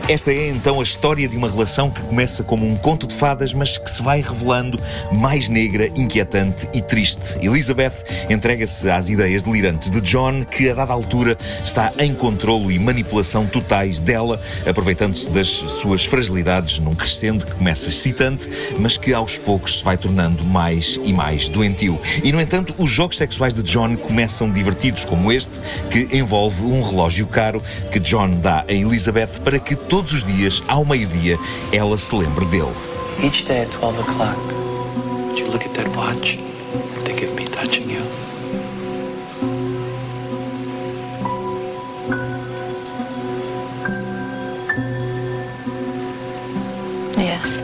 Esta 0.07 0.31
é 0.31 0.49
então 0.49 0.79
a 0.79 0.83
história 0.83 1.27
de 1.27 1.35
uma 1.35 1.49
relação 1.49 1.89
que 1.89 1.99
começa 2.01 2.43
como 2.43 2.69
um 2.69 2.75
conto 2.75 3.07
de 3.07 3.15
fadas, 3.15 3.55
mas 3.55 3.75
que 3.75 3.89
se 3.89 4.03
vai 4.03 4.21
revelando 4.21 4.79
mais 5.11 5.49
negra, 5.49 5.87
inquietante 5.95 6.69
e 6.75 6.81
triste. 6.81 7.39
Elizabeth 7.41 8.03
entrega-se 8.29 8.87
às 8.87 9.09
ideias 9.09 9.41
delirantes 9.41 9.89
de 9.89 9.99
John, 10.01 10.43
que 10.43 10.69
a 10.69 10.75
dada 10.75 10.93
altura 10.93 11.35
está 11.63 11.91
em 11.97 12.13
controlo 12.13 12.71
e 12.71 12.77
manipulação 12.77 13.47
totais 13.47 13.99
dela, 13.99 14.39
aproveitando-se 14.63 15.27
das 15.31 15.47
suas 15.47 16.05
fragilidades 16.05 16.77
num 16.77 16.93
crescendo 16.93 17.43
que 17.43 17.55
começa 17.55 17.89
excitante, 17.89 18.47
mas 18.77 18.97
que 18.97 19.11
aos 19.11 19.39
poucos 19.39 19.79
se 19.79 19.83
vai 19.83 19.97
tornando 19.97 20.43
mais 20.43 20.99
e 21.03 21.11
mais 21.11 21.49
doentio. 21.49 21.99
E 22.23 22.31
no 22.31 22.39
entanto, 22.39 22.75
os 22.77 22.91
jogos 22.91 23.17
sexuais 23.17 23.55
de 23.55 23.63
John 23.63 23.97
começam 23.97 24.51
divertidos, 24.51 25.03
como 25.03 25.31
este, 25.31 25.55
que 25.89 26.15
envolve 26.15 26.63
um 26.63 26.83
relógio 26.83 27.25
caro 27.25 27.59
que 27.91 27.99
John 27.99 28.39
dá 28.39 28.63
a 28.67 28.73
Elizabeth 28.75 29.39
para 29.41 29.59
que 29.59 29.75
todos 29.75 30.13
os 30.13 30.23
dias, 30.23 30.61
ao 30.67 30.85
meio-dia, 30.85 31.37
ela 31.71 31.97
se 31.97 32.13
lembre 32.15 32.45
dele. 32.45 32.73
Each 33.23 33.45
day 33.45 33.61
at 33.61 33.71
12 33.71 33.99
o'clock, 33.99 34.37
would 35.27 35.39
you 35.39 35.47
look 35.47 35.65
at 35.65 35.73
that 35.75 35.87
watch 35.95 36.37
and 36.37 37.05
think 37.05 37.23
of 37.23 37.33
me 37.35 37.45
touching 37.45 37.89
you? 37.89 38.03
Yes. 47.17 47.63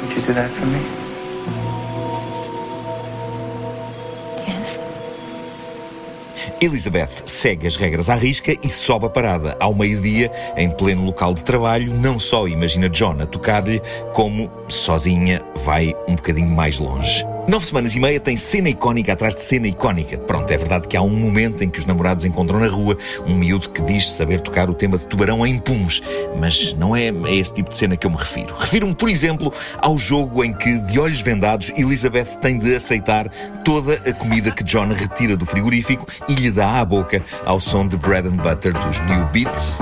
Would 0.00 0.14
you 0.14 0.22
do 0.22 0.32
that 0.34 0.50
for 0.50 0.66
me? 0.66 1.01
Elizabeth 6.62 7.26
segue 7.26 7.66
as 7.66 7.74
regras 7.74 8.08
à 8.08 8.14
risca 8.14 8.54
e 8.62 8.68
sobe 8.68 9.06
a 9.06 9.10
parada. 9.10 9.56
Ao 9.58 9.74
meio-dia, 9.74 10.30
em 10.56 10.70
pleno 10.70 11.04
local 11.04 11.34
de 11.34 11.42
trabalho, 11.42 11.92
não 11.92 12.20
só 12.20 12.46
imagina 12.46 12.88
John 12.88 13.20
a 13.20 13.26
tocar-lhe, 13.26 13.82
como, 14.14 14.48
sozinha, 14.68 15.42
vai 15.64 15.92
um 16.08 16.14
bocadinho 16.14 16.50
mais 16.50 16.78
longe. 16.78 17.26
Nove 17.48 17.66
semanas 17.66 17.92
e 17.94 17.98
meia 17.98 18.20
tem 18.20 18.36
cena 18.36 18.68
icónica 18.68 19.12
atrás 19.12 19.34
de 19.34 19.42
cena 19.42 19.66
icónica. 19.66 20.16
Pronto, 20.16 20.48
é 20.52 20.56
verdade 20.56 20.86
que 20.86 20.96
há 20.96 21.02
um 21.02 21.10
momento 21.10 21.64
em 21.64 21.68
que 21.68 21.80
os 21.80 21.84
namorados 21.84 22.24
encontram 22.24 22.60
na 22.60 22.68
rua 22.68 22.96
um 23.26 23.34
miúdo 23.34 23.68
que 23.68 23.82
diz 23.82 24.10
saber 24.12 24.40
tocar 24.40 24.70
o 24.70 24.74
tema 24.74 24.96
de 24.96 25.06
tubarão 25.06 25.44
em 25.44 25.58
pumes, 25.58 26.00
mas 26.38 26.72
não 26.74 26.94
é 26.94 27.08
a 27.10 27.30
esse 27.32 27.54
tipo 27.54 27.70
de 27.70 27.76
cena 27.76 27.96
que 27.96 28.06
eu 28.06 28.10
me 28.10 28.16
refiro. 28.16 28.54
Refiro-me, 28.56 28.94
por 28.94 29.08
exemplo, 29.08 29.52
ao 29.78 29.98
jogo 29.98 30.44
em 30.44 30.52
que, 30.52 30.78
de 30.78 31.00
olhos 31.00 31.20
vendados, 31.20 31.72
Elizabeth 31.76 32.38
tem 32.40 32.58
de 32.58 32.76
aceitar 32.76 33.28
toda 33.64 33.94
a 34.08 34.12
comida 34.12 34.52
que 34.52 34.62
John 34.62 34.88
retira 34.88 35.36
do 35.36 35.44
frigorífico 35.44 36.06
e 36.28 36.34
lhe 36.34 36.50
dá 36.50 36.80
à 36.80 36.84
boca 36.84 37.20
ao 37.44 37.58
som 37.58 37.88
de 37.88 37.96
bread 37.96 38.28
and 38.28 38.36
butter 38.36 38.72
dos 38.72 38.98
New 39.00 39.26
Beats. 39.32 39.78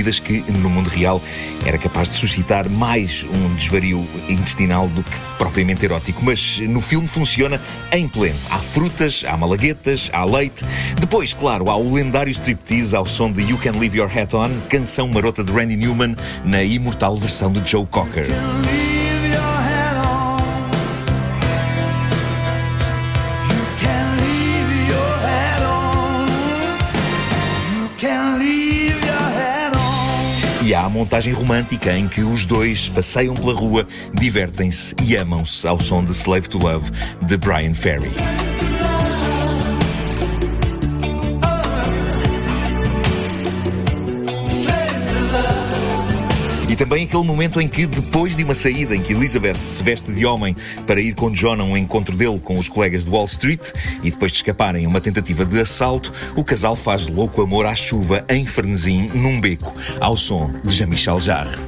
Comidas 0.00 0.18
que, 0.18 0.42
no 0.50 0.70
mundo 0.70 0.88
real, 0.88 1.20
era 1.66 1.76
capaz 1.76 2.08
de 2.08 2.14
suscitar 2.14 2.68
mais 2.68 3.24
um 3.24 3.54
desvario 3.54 4.06
intestinal 4.28 4.88
do 4.88 5.02
que 5.02 5.16
propriamente 5.36 5.84
erótico. 5.84 6.24
Mas 6.24 6.58
no 6.60 6.80
filme 6.80 7.06
funciona 7.06 7.60
em 7.92 8.08
pleno. 8.08 8.38
Há 8.50 8.58
frutas, 8.58 9.24
há 9.26 9.36
malaguetas, 9.36 10.10
há 10.12 10.24
leite. 10.24 10.64
Depois, 10.98 11.34
claro, 11.34 11.70
há 11.70 11.76
o 11.76 11.92
lendário 11.92 12.30
striptease 12.30 12.96
ao 12.96 13.04
som 13.04 13.30
de 13.30 13.42
You 13.42 13.58
Can 13.58 13.78
Leave 13.78 13.98
Your 13.98 14.10
Hat 14.10 14.34
On, 14.34 14.50
canção 14.68 15.06
marota 15.08 15.44
de 15.44 15.52
Randy 15.52 15.76
Newman, 15.76 16.16
na 16.44 16.62
imortal 16.62 17.16
versão 17.16 17.52
de 17.52 17.68
Joe 17.68 17.86
Cocker. 17.86 18.26
Montagem 30.90 31.32
romântica 31.32 31.96
em 31.96 32.08
que 32.08 32.22
os 32.22 32.44
dois 32.44 32.88
passeiam 32.88 33.34
pela 33.34 33.54
rua, 33.54 33.86
divertem-se 34.12 34.94
e 35.02 35.16
amam-se 35.16 35.66
ao 35.66 35.80
som 35.80 36.04
de 36.04 36.12
Slave 36.12 36.48
to 36.48 36.58
Love 36.58 36.90
de 37.22 37.36
Brian 37.36 37.74
Ferry. 37.74 38.39
Também 46.80 47.04
aquele 47.04 47.24
momento 47.24 47.60
em 47.60 47.68
que, 47.68 47.84
depois 47.84 48.34
de 48.34 48.42
uma 48.42 48.54
saída 48.54 48.96
em 48.96 49.02
que 49.02 49.12
Elizabeth 49.12 49.58
se 49.66 49.82
veste 49.82 50.10
de 50.10 50.24
homem 50.24 50.56
para 50.86 50.98
ir 50.98 51.14
com 51.14 51.30
John 51.30 51.60
a 51.60 51.62
um 51.62 51.76
encontro 51.76 52.16
dele 52.16 52.40
com 52.42 52.56
os 52.56 52.70
colegas 52.70 53.04
de 53.04 53.10
Wall 53.10 53.26
Street 53.26 53.60
e 54.02 54.10
depois 54.10 54.32
de 54.32 54.38
escaparem 54.38 54.86
uma 54.86 54.98
tentativa 54.98 55.44
de 55.44 55.60
assalto, 55.60 56.10
o 56.34 56.42
casal 56.42 56.74
faz 56.74 57.06
louco 57.06 57.42
amor 57.42 57.66
à 57.66 57.74
chuva 57.74 58.24
em 58.30 58.46
frenesim 58.46 59.08
num 59.12 59.38
beco, 59.38 59.74
ao 60.00 60.16
som 60.16 60.50
de 60.64 60.74
Jean-Michel 60.74 61.20
Jarre. 61.20 61.58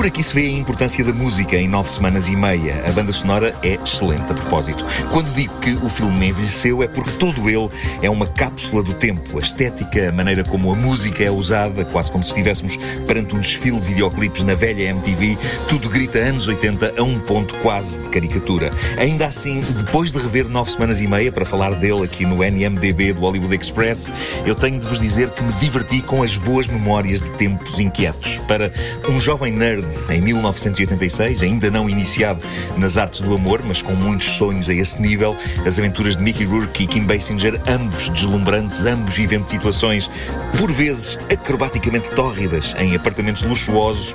Por 0.00 0.06
aqui 0.06 0.22
se 0.22 0.34
vê 0.34 0.46
a 0.46 0.50
importância 0.52 1.04
da 1.04 1.12
música 1.12 1.58
em 1.58 1.68
nove 1.68 1.90
semanas 1.90 2.26
e 2.26 2.34
meia. 2.34 2.82
A 2.88 2.92
banda 2.92 3.12
sonora 3.12 3.54
é 3.62 3.74
excelente 3.74 4.32
a 4.32 4.34
propósito. 4.34 4.82
Quando 5.10 5.30
digo 5.34 5.54
que 5.58 5.72
o 5.72 5.90
filme 5.90 6.28
envelheceu 6.28 6.82
é 6.82 6.88
porque 6.88 7.10
todo 7.18 7.50
ele 7.50 7.68
é 8.00 8.08
uma 8.08 8.26
cápsula 8.26 8.82
do 8.82 8.94
tempo. 8.94 9.36
A 9.36 9.42
estética, 9.42 10.08
a 10.08 10.12
maneira 10.12 10.42
como 10.42 10.72
a 10.72 10.74
música 10.74 11.22
é 11.22 11.30
usada, 11.30 11.84
quase 11.84 12.10
como 12.10 12.24
se 12.24 12.30
estivéssemos 12.30 12.78
perante 13.06 13.34
um 13.34 13.40
desfile 13.40 13.78
de 13.78 13.88
videoclipes 13.88 14.42
na 14.42 14.54
velha 14.54 14.88
MTV, 14.88 15.36
tudo 15.68 15.90
grita 15.90 16.18
anos 16.18 16.48
80 16.48 16.94
a 16.98 17.02
um 17.02 17.18
ponto 17.18 17.54
quase 17.56 18.00
de 18.00 18.08
caricatura. 18.08 18.70
Ainda 18.96 19.26
assim, 19.26 19.60
depois 19.76 20.12
de 20.12 20.18
rever 20.18 20.48
nove 20.48 20.70
semanas 20.70 21.02
e 21.02 21.06
meia 21.06 21.30
para 21.30 21.44
falar 21.44 21.74
dele 21.74 22.04
aqui 22.04 22.24
no 22.24 22.42
NMDB 22.42 23.12
do 23.12 23.20
Hollywood 23.20 23.54
Express, 23.54 24.10
eu 24.46 24.54
tenho 24.54 24.80
de 24.80 24.86
vos 24.86 24.98
dizer 24.98 25.28
que 25.28 25.42
me 25.42 25.52
diverti 25.54 26.00
com 26.00 26.22
as 26.22 26.38
boas 26.38 26.66
memórias 26.66 27.20
de 27.20 27.28
tempos 27.32 27.78
inquietos. 27.78 28.38
Para 28.48 28.72
um 29.06 29.20
jovem 29.20 29.52
nerd 29.52 29.89
em 30.08 30.20
1986, 30.20 31.42
ainda 31.42 31.70
não 31.70 31.88
iniciado 31.88 32.40
nas 32.76 32.96
artes 32.96 33.20
do 33.20 33.34
amor, 33.34 33.62
mas 33.64 33.82
com 33.82 33.92
muitos 33.92 34.28
sonhos 34.28 34.68
a 34.68 34.74
esse 34.74 35.00
nível, 35.00 35.36
as 35.66 35.78
aventuras 35.78 36.16
de 36.16 36.22
Mickey 36.22 36.44
Rourke 36.44 36.84
e 36.84 36.86
Kim 36.86 37.04
Basinger, 37.04 37.60
ambos 37.68 38.08
deslumbrantes, 38.08 38.84
ambos 38.86 39.14
vivendo 39.14 39.44
situações, 39.44 40.10
por 40.58 40.70
vezes, 40.70 41.18
acrobaticamente 41.32 42.10
tórridas 42.10 42.74
em 42.78 42.94
apartamentos 42.94 43.42
luxuosos, 43.42 44.14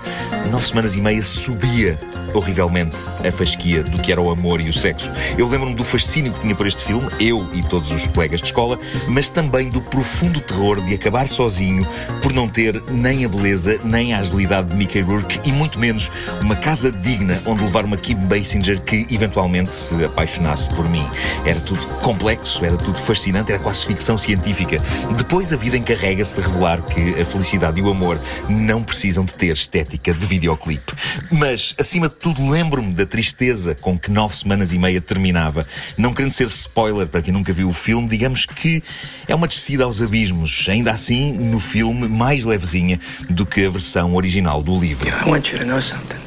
nove 0.52 0.66
semanas 0.68 0.96
e 0.96 1.02
meia 1.02 1.24
subia 1.24 1.98
horrivelmente 2.36 2.96
a 3.28 3.32
fasquia 3.32 3.84
do 3.84 4.02
que 4.02 4.12
era 4.12 4.22
o 4.22 4.30
amor 4.30 4.62
e 4.62 4.70
o 4.70 4.74
sexo. 4.74 5.12
Eu 5.38 5.48
lembro-me 5.48 5.76
do 5.76 5.84
fascínio 5.84 6.34
que 6.34 6.42
tinha 6.42 6.56
por 6.56 6.68
este 6.68 6.84
filme, 6.84 7.08
eu 7.20 7.48
e 7.54 7.64
todos 7.64 7.92
os 7.92 8.08
colegas 8.08 8.42
de 8.42 8.48
escola, 8.48 8.78
mas 9.08 9.30
também 9.30 9.70
do 9.70 9.82
profundo 9.82 10.40
terror 10.42 10.82
de 10.82 10.94
acabar 10.94 11.28
sozinho 11.28 11.88
por 12.22 12.34
não 12.34 12.48
ter 12.48 12.82
nem 12.92 13.26
a 13.26 13.30
beleza 13.30 13.80
nem 13.84 14.14
a 14.14 14.20
agilidade 14.20 14.70
de 14.70 14.76
Mickey 14.76 15.02
Rourke 15.02 15.40
e 15.44 15.52
muito 15.52 15.80
menos 15.80 16.12
uma 16.42 16.56
casa 16.56 16.92
digna 16.92 17.42
onde 17.46 17.64
levar 17.64 17.86
uma 17.86 17.98
Kim 17.98 18.16
Basinger 18.16 18.82
que 18.82 19.06
eventualmente 19.10 19.74
se 19.74 20.04
apaixonasse 20.04 20.70
por 20.70 20.88
mim. 20.90 21.08
Era 21.46 21.60
tudo 21.62 21.86
complexo, 22.02 22.66
era 22.66 22.78
tudo 22.78 22.98
fascinante, 22.98 23.52
era 23.52 23.62
quase 23.62 23.86
ficção 23.86 24.18
científica. 24.18 24.82
Depois 25.18 25.54
a 25.54 25.56
vida 25.56 25.78
encarrega-se 25.78 26.36
de 26.36 26.42
revelar 26.42 26.82
que 26.82 27.22
a 27.22 27.26
felicidade 27.26 27.80
e 27.80 27.84
o 27.84 27.90
amor 27.90 28.20
não 28.50 28.82
precisam 28.84 29.24
de 29.24 29.34
ter 29.34 29.54
estética 29.54 30.14
de 30.14 30.26
videoclipe. 30.26 30.94
Mas, 31.32 31.76
acima 31.80 32.10
de 32.10 32.16
tudo, 32.26 32.50
lembro-me 32.50 32.92
da 32.92 33.06
tristeza 33.06 33.76
com 33.76 34.00
que 34.00 34.10
nove 34.10 34.36
semanas 34.36 34.74
e 34.74 34.80
meia 34.80 35.00
terminava. 35.00 35.64
Não 35.96 36.12
querendo 36.12 36.32
ser 36.32 36.48
spoiler 36.48 37.06
para 37.06 37.22
quem 37.22 37.32
nunca 37.32 37.54
viu 37.54 37.68
o 37.68 37.74
filme, 37.74 38.08
digamos 38.08 38.48
que 38.48 38.82
é 39.28 39.36
uma 39.36 39.48
descida 39.48 39.84
aos 39.84 40.02
abismos. 40.02 40.66
Ainda 40.68 40.90
assim, 40.90 41.34
no 41.34 41.60
filme, 41.60 42.08
mais 42.08 42.44
levezinha 42.44 43.00
do 43.30 43.46
que 43.46 43.64
a 43.64 43.70
versão 43.70 44.16
original 44.16 44.64
do 44.64 44.76
livro. 44.76 45.08
I 45.08 45.30
want 45.30 45.52
you 45.52 45.60
to 45.60 45.66
know 45.66 45.80
something. 45.80 46.18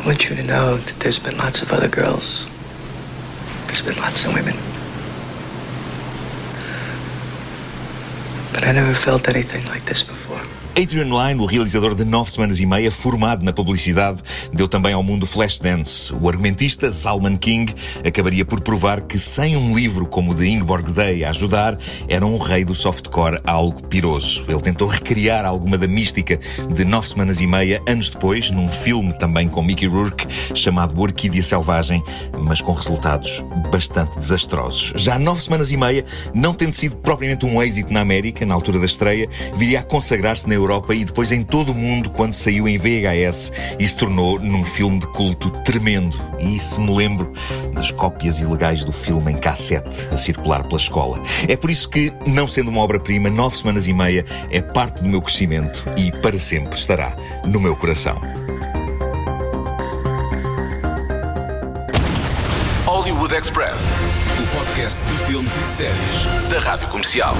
I 0.00 0.06
want 0.06 0.24
you 0.24 0.34
to 0.34 0.42
know 0.44 0.78
that 0.78 0.94
there's 1.00 1.18
been 1.18 1.36
lots 1.36 1.60
of 1.60 1.70
other 1.70 1.90
girls. 1.90 2.46
There's 3.66 3.82
been 3.82 4.00
lots 4.00 4.24
of 4.24 4.34
women. 4.34 4.56
But 8.54 8.64
I 8.64 8.72
never 8.72 8.94
felt 8.94 9.28
anything 9.28 9.62
like 9.66 9.84
this 9.84 10.02
before. 10.02 10.40
Adrian 10.74 11.04
Lyne, 11.04 11.38
o 11.38 11.44
realizador 11.44 11.94
de 11.94 12.02
Nove 12.02 12.30
Semanas 12.30 12.58
e 12.58 12.64
Meia, 12.64 12.90
formado 12.90 13.44
na 13.44 13.52
publicidade, 13.52 14.22
deu 14.54 14.66
também 14.66 14.94
ao 14.94 15.02
mundo 15.02 15.26
Flashdance. 15.26 16.10
O 16.14 16.26
argumentista 16.26 16.90
Salman 16.90 17.36
King 17.36 17.74
acabaria 18.02 18.42
por 18.42 18.58
provar 18.58 19.02
que 19.02 19.18
sem 19.18 19.54
um 19.54 19.76
livro 19.76 20.06
como 20.06 20.32
o 20.32 20.34
de 20.34 20.48
Ingborg 20.48 20.90
Day 20.90 21.24
a 21.24 21.30
ajudar, 21.30 21.76
era 22.08 22.24
um 22.24 22.38
rei 22.38 22.64
do 22.64 22.74
softcore 22.74 23.38
algo 23.44 23.86
piroso. 23.86 24.46
Ele 24.48 24.60
tentou 24.62 24.88
recriar 24.88 25.44
alguma 25.44 25.76
da 25.76 25.86
mística 25.86 26.40
de 26.74 26.84
Nove 26.86 27.06
Semanas 27.06 27.42
e 27.42 27.46
Meia 27.46 27.82
anos 27.86 28.08
depois, 28.08 28.50
num 28.50 28.68
filme 28.68 29.12
também 29.18 29.48
com 29.48 29.62
Mickey 29.62 29.86
Rourke, 29.86 30.26
chamado 30.54 30.98
Orquídea 30.98 31.42
Selvagem, 31.42 32.02
mas 32.40 32.62
com 32.62 32.72
resultados 32.72 33.44
bastante 33.70 34.18
desastrosos. 34.18 34.94
Já 34.96 35.18
Nove 35.18 35.42
Semanas 35.42 35.70
e 35.70 35.76
Meia, 35.76 36.02
não 36.32 36.54
tendo 36.54 36.72
sido 36.72 36.96
propriamente 36.96 37.44
um 37.44 37.62
êxito 37.62 37.92
na 37.92 38.00
América, 38.00 38.46
na 38.46 38.54
altura 38.54 38.78
da 38.78 38.86
estreia, 38.86 39.28
viria 39.54 39.80
a 39.80 39.82
consagrar-se 39.82 40.48
na 40.48 40.61
Europa 40.62 40.94
e 40.94 41.04
depois 41.04 41.32
em 41.32 41.42
todo 41.42 41.72
o 41.72 41.74
mundo 41.74 42.10
quando 42.10 42.32
saiu 42.32 42.68
em 42.68 42.78
VHS 42.78 43.52
e 43.78 43.86
se 43.86 43.96
tornou 43.96 44.38
num 44.38 44.64
filme 44.64 44.98
de 44.98 45.06
culto 45.08 45.50
tremendo. 45.62 46.16
E 46.38 46.58
se 46.58 46.80
me 46.80 46.94
lembro 46.94 47.32
das 47.74 47.90
cópias 47.90 48.40
ilegais 48.40 48.84
do 48.84 48.92
filme 48.92 49.32
em 49.32 49.36
cassete 49.36 50.06
a 50.10 50.16
circular 50.16 50.62
pela 50.62 50.80
escola. 50.80 51.22
É 51.48 51.56
por 51.56 51.70
isso 51.70 51.88
que, 51.88 52.12
não 52.26 52.46
sendo 52.46 52.70
uma 52.70 52.80
obra-prima, 52.80 53.28
nove 53.28 53.56
semanas 53.56 53.86
e 53.86 53.92
meia 53.92 54.24
é 54.50 54.60
parte 54.60 55.02
do 55.02 55.08
meu 55.08 55.20
crescimento 55.20 55.82
e 55.96 56.10
para 56.10 56.38
sempre 56.38 56.78
estará 56.78 57.14
no 57.44 57.60
meu 57.60 57.76
coração. 57.76 58.20
Hollywood 62.86 63.34
Express, 63.34 64.04
o 64.40 64.56
podcast 64.56 65.02
de 65.04 65.16
filmes 65.24 65.56
e 65.56 65.62
de 65.62 65.70
séries 65.70 66.50
da 66.50 66.60
Rádio 66.60 66.88
Comercial. 66.88 67.34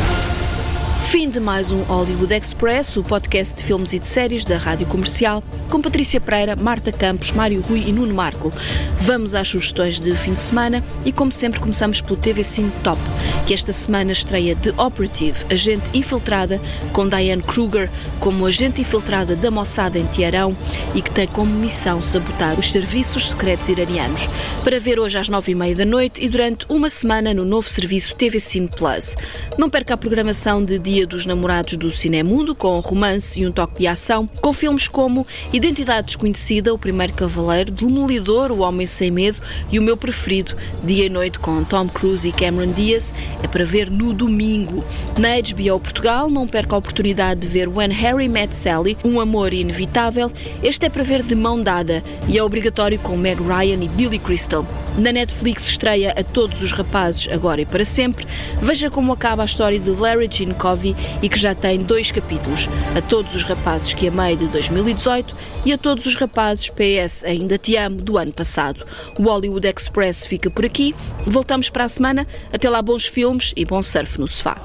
Fim 1.12 1.29
de 1.29 1.38
mais 1.38 1.70
um 1.70 1.83
Hollywood 1.83 2.33
Express, 2.33 2.96
o 2.96 3.03
podcast 3.03 3.55
de 3.57 3.62
filmes 3.62 3.92
e 3.92 3.98
de 3.98 4.07
séries 4.07 4.46
da 4.46 4.57
Rádio 4.57 4.87
Comercial, 4.87 5.44
com 5.68 5.79
Patrícia 5.79 6.18
Pereira, 6.18 6.57
Marta 6.57 6.90
Campos, 6.90 7.33
Mário 7.33 7.61
Rui 7.61 7.85
e 7.87 7.92
Nuno 7.92 8.14
Marco. 8.14 8.51
Vamos 8.98 9.35
às 9.35 9.46
sugestões 9.46 10.01
de 10.01 10.11
fim 10.16 10.33
de 10.33 10.40
semana 10.40 10.83
e, 11.05 11.12
como 11.12 11.31
sempre, 11.31 11.61
começamos 11.61 12.01
pelo 12.01 12.16
TV 12.16 12.42
Cine 12.42 12.72
Top, 12.83 12.98
que 13.42 13.55
esta 13.55 13.72
semana 13.72 14.12
estreia 14.12 14.57
The 14.57 14.70
Operative, 14.76 15.38
agente 15.50 15.85
infiltrada, 15.92 16.61
com 16.92 17.09
Diane 17.09 17.42
Kruger 17.42 17.90
como 18.20 18.46
agente 18.46 18.81
infiltrada 18.81 19.35
da 19.35 19.50
Mossad 19.50 19.96
em 19.96 20.07
Teherão 20.07 20.57
e 20.94 21.02
que 21.02 21.11
tem 21.11 21.26
como 21.26 21.52
missão 21.52 22.00
sabotar 22.00 22.59
os 22.59 22.70
serviços 22.70 23.31
secretos 23.31 23.68
iranianos. 23.68 24.28
Para 24.62 24.78
ver 24.78 24.98
hoje 24.98 25.18
às 25.18 25.28
nove 25.28 25.52
e 25.52 25.55
meia 25.55 25.74
da 25.74 25.85
noite 25.85 26.24
e 26.24 26.28
durante 26.28 26.64
uma 26.68 26.88
semana 26.88 27.35
no 27.35 27.44
novo 27.44 27.68
serviço 27.68 28.14
TV 28.14 28.38
Cine 28.38 28.68
Plus. 28.68 29.14
Não 29.59 29.68
perca 29.68 29.94
a 29.94 29.96
programação 29.96 30.64
de 30.64 30.78
Dia 30.78 31.07
dos 31.07 31.26
Namorados 31.26 31.76
do 31.76 31.90
Cinemundo, 31.90 32.55
com 32.55 32.78
romance 32.81 33.40
e 33.40 33.46
um 33.46 33.52
toque 33.52 33.81
de 33.81 33.87
ação, 33.87 34.28
com 34.40 34.52
filmes 34.52 34.88
como 34.88 35.26
Identidade 35.52 36.07
Desconhecida, 36.07 36.72
O 36.72 36.78
Primeiro 36.78 37.12
Cavaleiro, 37.12 37.70
Demolidor, 37.70 38.50
O 38.50 38.61
Homem 38.61 38.87
Sem 38.87 39.11
Medo 39.11 39.38
e 39.70 39.78
o 39.78 39.83
meu 39.83 39.96
preferido, 39.96 40.57
Dia 40.83 41.07
e 41.07 41.11
Noite 41.11 41.38
com 41.38 41.62
Tom 41.64 41.88
Cruise 41.88 42.28
e 42.28 42.33
Cameron 42.33 42.72
Diaz, 42.72 43.12
é 43.42 43.46
para 43.46 43.64
ver 43.64 43.90
no 43.90 44.12
domingo. 44.12 44.84
Na 45.18 45.28
HBO 45.40 45.78
Portugal, 45.78 46.28
não 46.28 46.46
perca 46.46 46.74
a 46.74 46.78
oportunidade 46.78 47.40
de 47.40 47.46
ver 47.46 47.68
When 47.68 47.90
Harry 47.90 48.28
Met 48.28 48.54
Sally, 48.54 48.96
Um 49.04 49.20
Amor 49.20 49.52
Inevitável. 49.52 50.30
Este 50.62 50.86
é 50.86 50.88
para 50.88 51.02
ver 51.02 51.22
de 51.22 51.34
mão 51.34 51.62
dada 51.62 52.02
e 52.28 52.38
é 52.38 52.42
obrigatório 52.42 52.98
com 52.98 53.16
Meg 53.16 53.40
Ryan 53.42 53.84
e 53.84 53.88
Billy 53.88 54.18
Crystal. 54.18 54.66
Na 54.96 55.11
Netflix 55.11 55.66
estreia 55.68 56.12
A 56.18 56.22
Todos 56.22 56.61
os 56.61 56.72
Rapazes, 56.72 57.28
Agora 57.33 57.61
e 57.61 57.66
Para 57.66 57.85
Sempre. 57.85 58.26
Veja 58.61 58.90
como 58.90 59.12
acaba 59.12 59.42
a 59.42 59.44
história 59.46 59.78
de 59.78 59.90
Larry 59.90 60.28
Jean 60.31 60.52
Covey 60.52 60.94
e 61.22 61.28
que 61.28 61.38
já 61.38 61.55
tem 61.55 61.83
dois 61.83 62.11
capítulos. 62.11 62.68
A 62.96 63.00
Todos 63.00 63.35
os 63.35 63.42
Rapazes 63.42 63.94
que 63.94 64.09
Amei, 64.09 64.37
de 64.37 64.46
2018 64.48 65.35
e 65.64 65.72
A 65.72 65.78
Todos 65.78 66.05
os 66.05 66.14
Rapazes 66.14 66.68
PS 66.68 67.24
Ainda 67.24 67.57
Te 67.57 67.76
Amo, 67.76 68.02
do 68.02 68.18
ano 68.18 68.33
passado. 68.33 68.85
O 69.18 69.22
Hollywood 69.22 69.66
Express 69.66 70.26
fica 70.26 70.50
por 70.50 70.64
aqui. 70.64 70.94
Voltamos 71.26 71.70
para 71.70 71.85
a 71.85 71.88
semana. 71.88 72.26
Até 72.52 72.68
lá, 72.68 72.83
bons 72.83 73.07
filmes 73.07 73.52
e 73.57 73.64
bom 73.64 73.83
surf 73.83 74.20
no 74.20 74.28
sofá. 74.28 74.57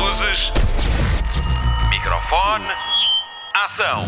Luzes. 0.00 0.50
Microfone. 1.90 2.64
Ação. 3.54 4.06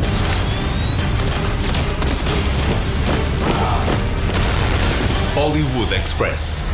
Hollywood 5.41 5.91
Express. 5.95 6.70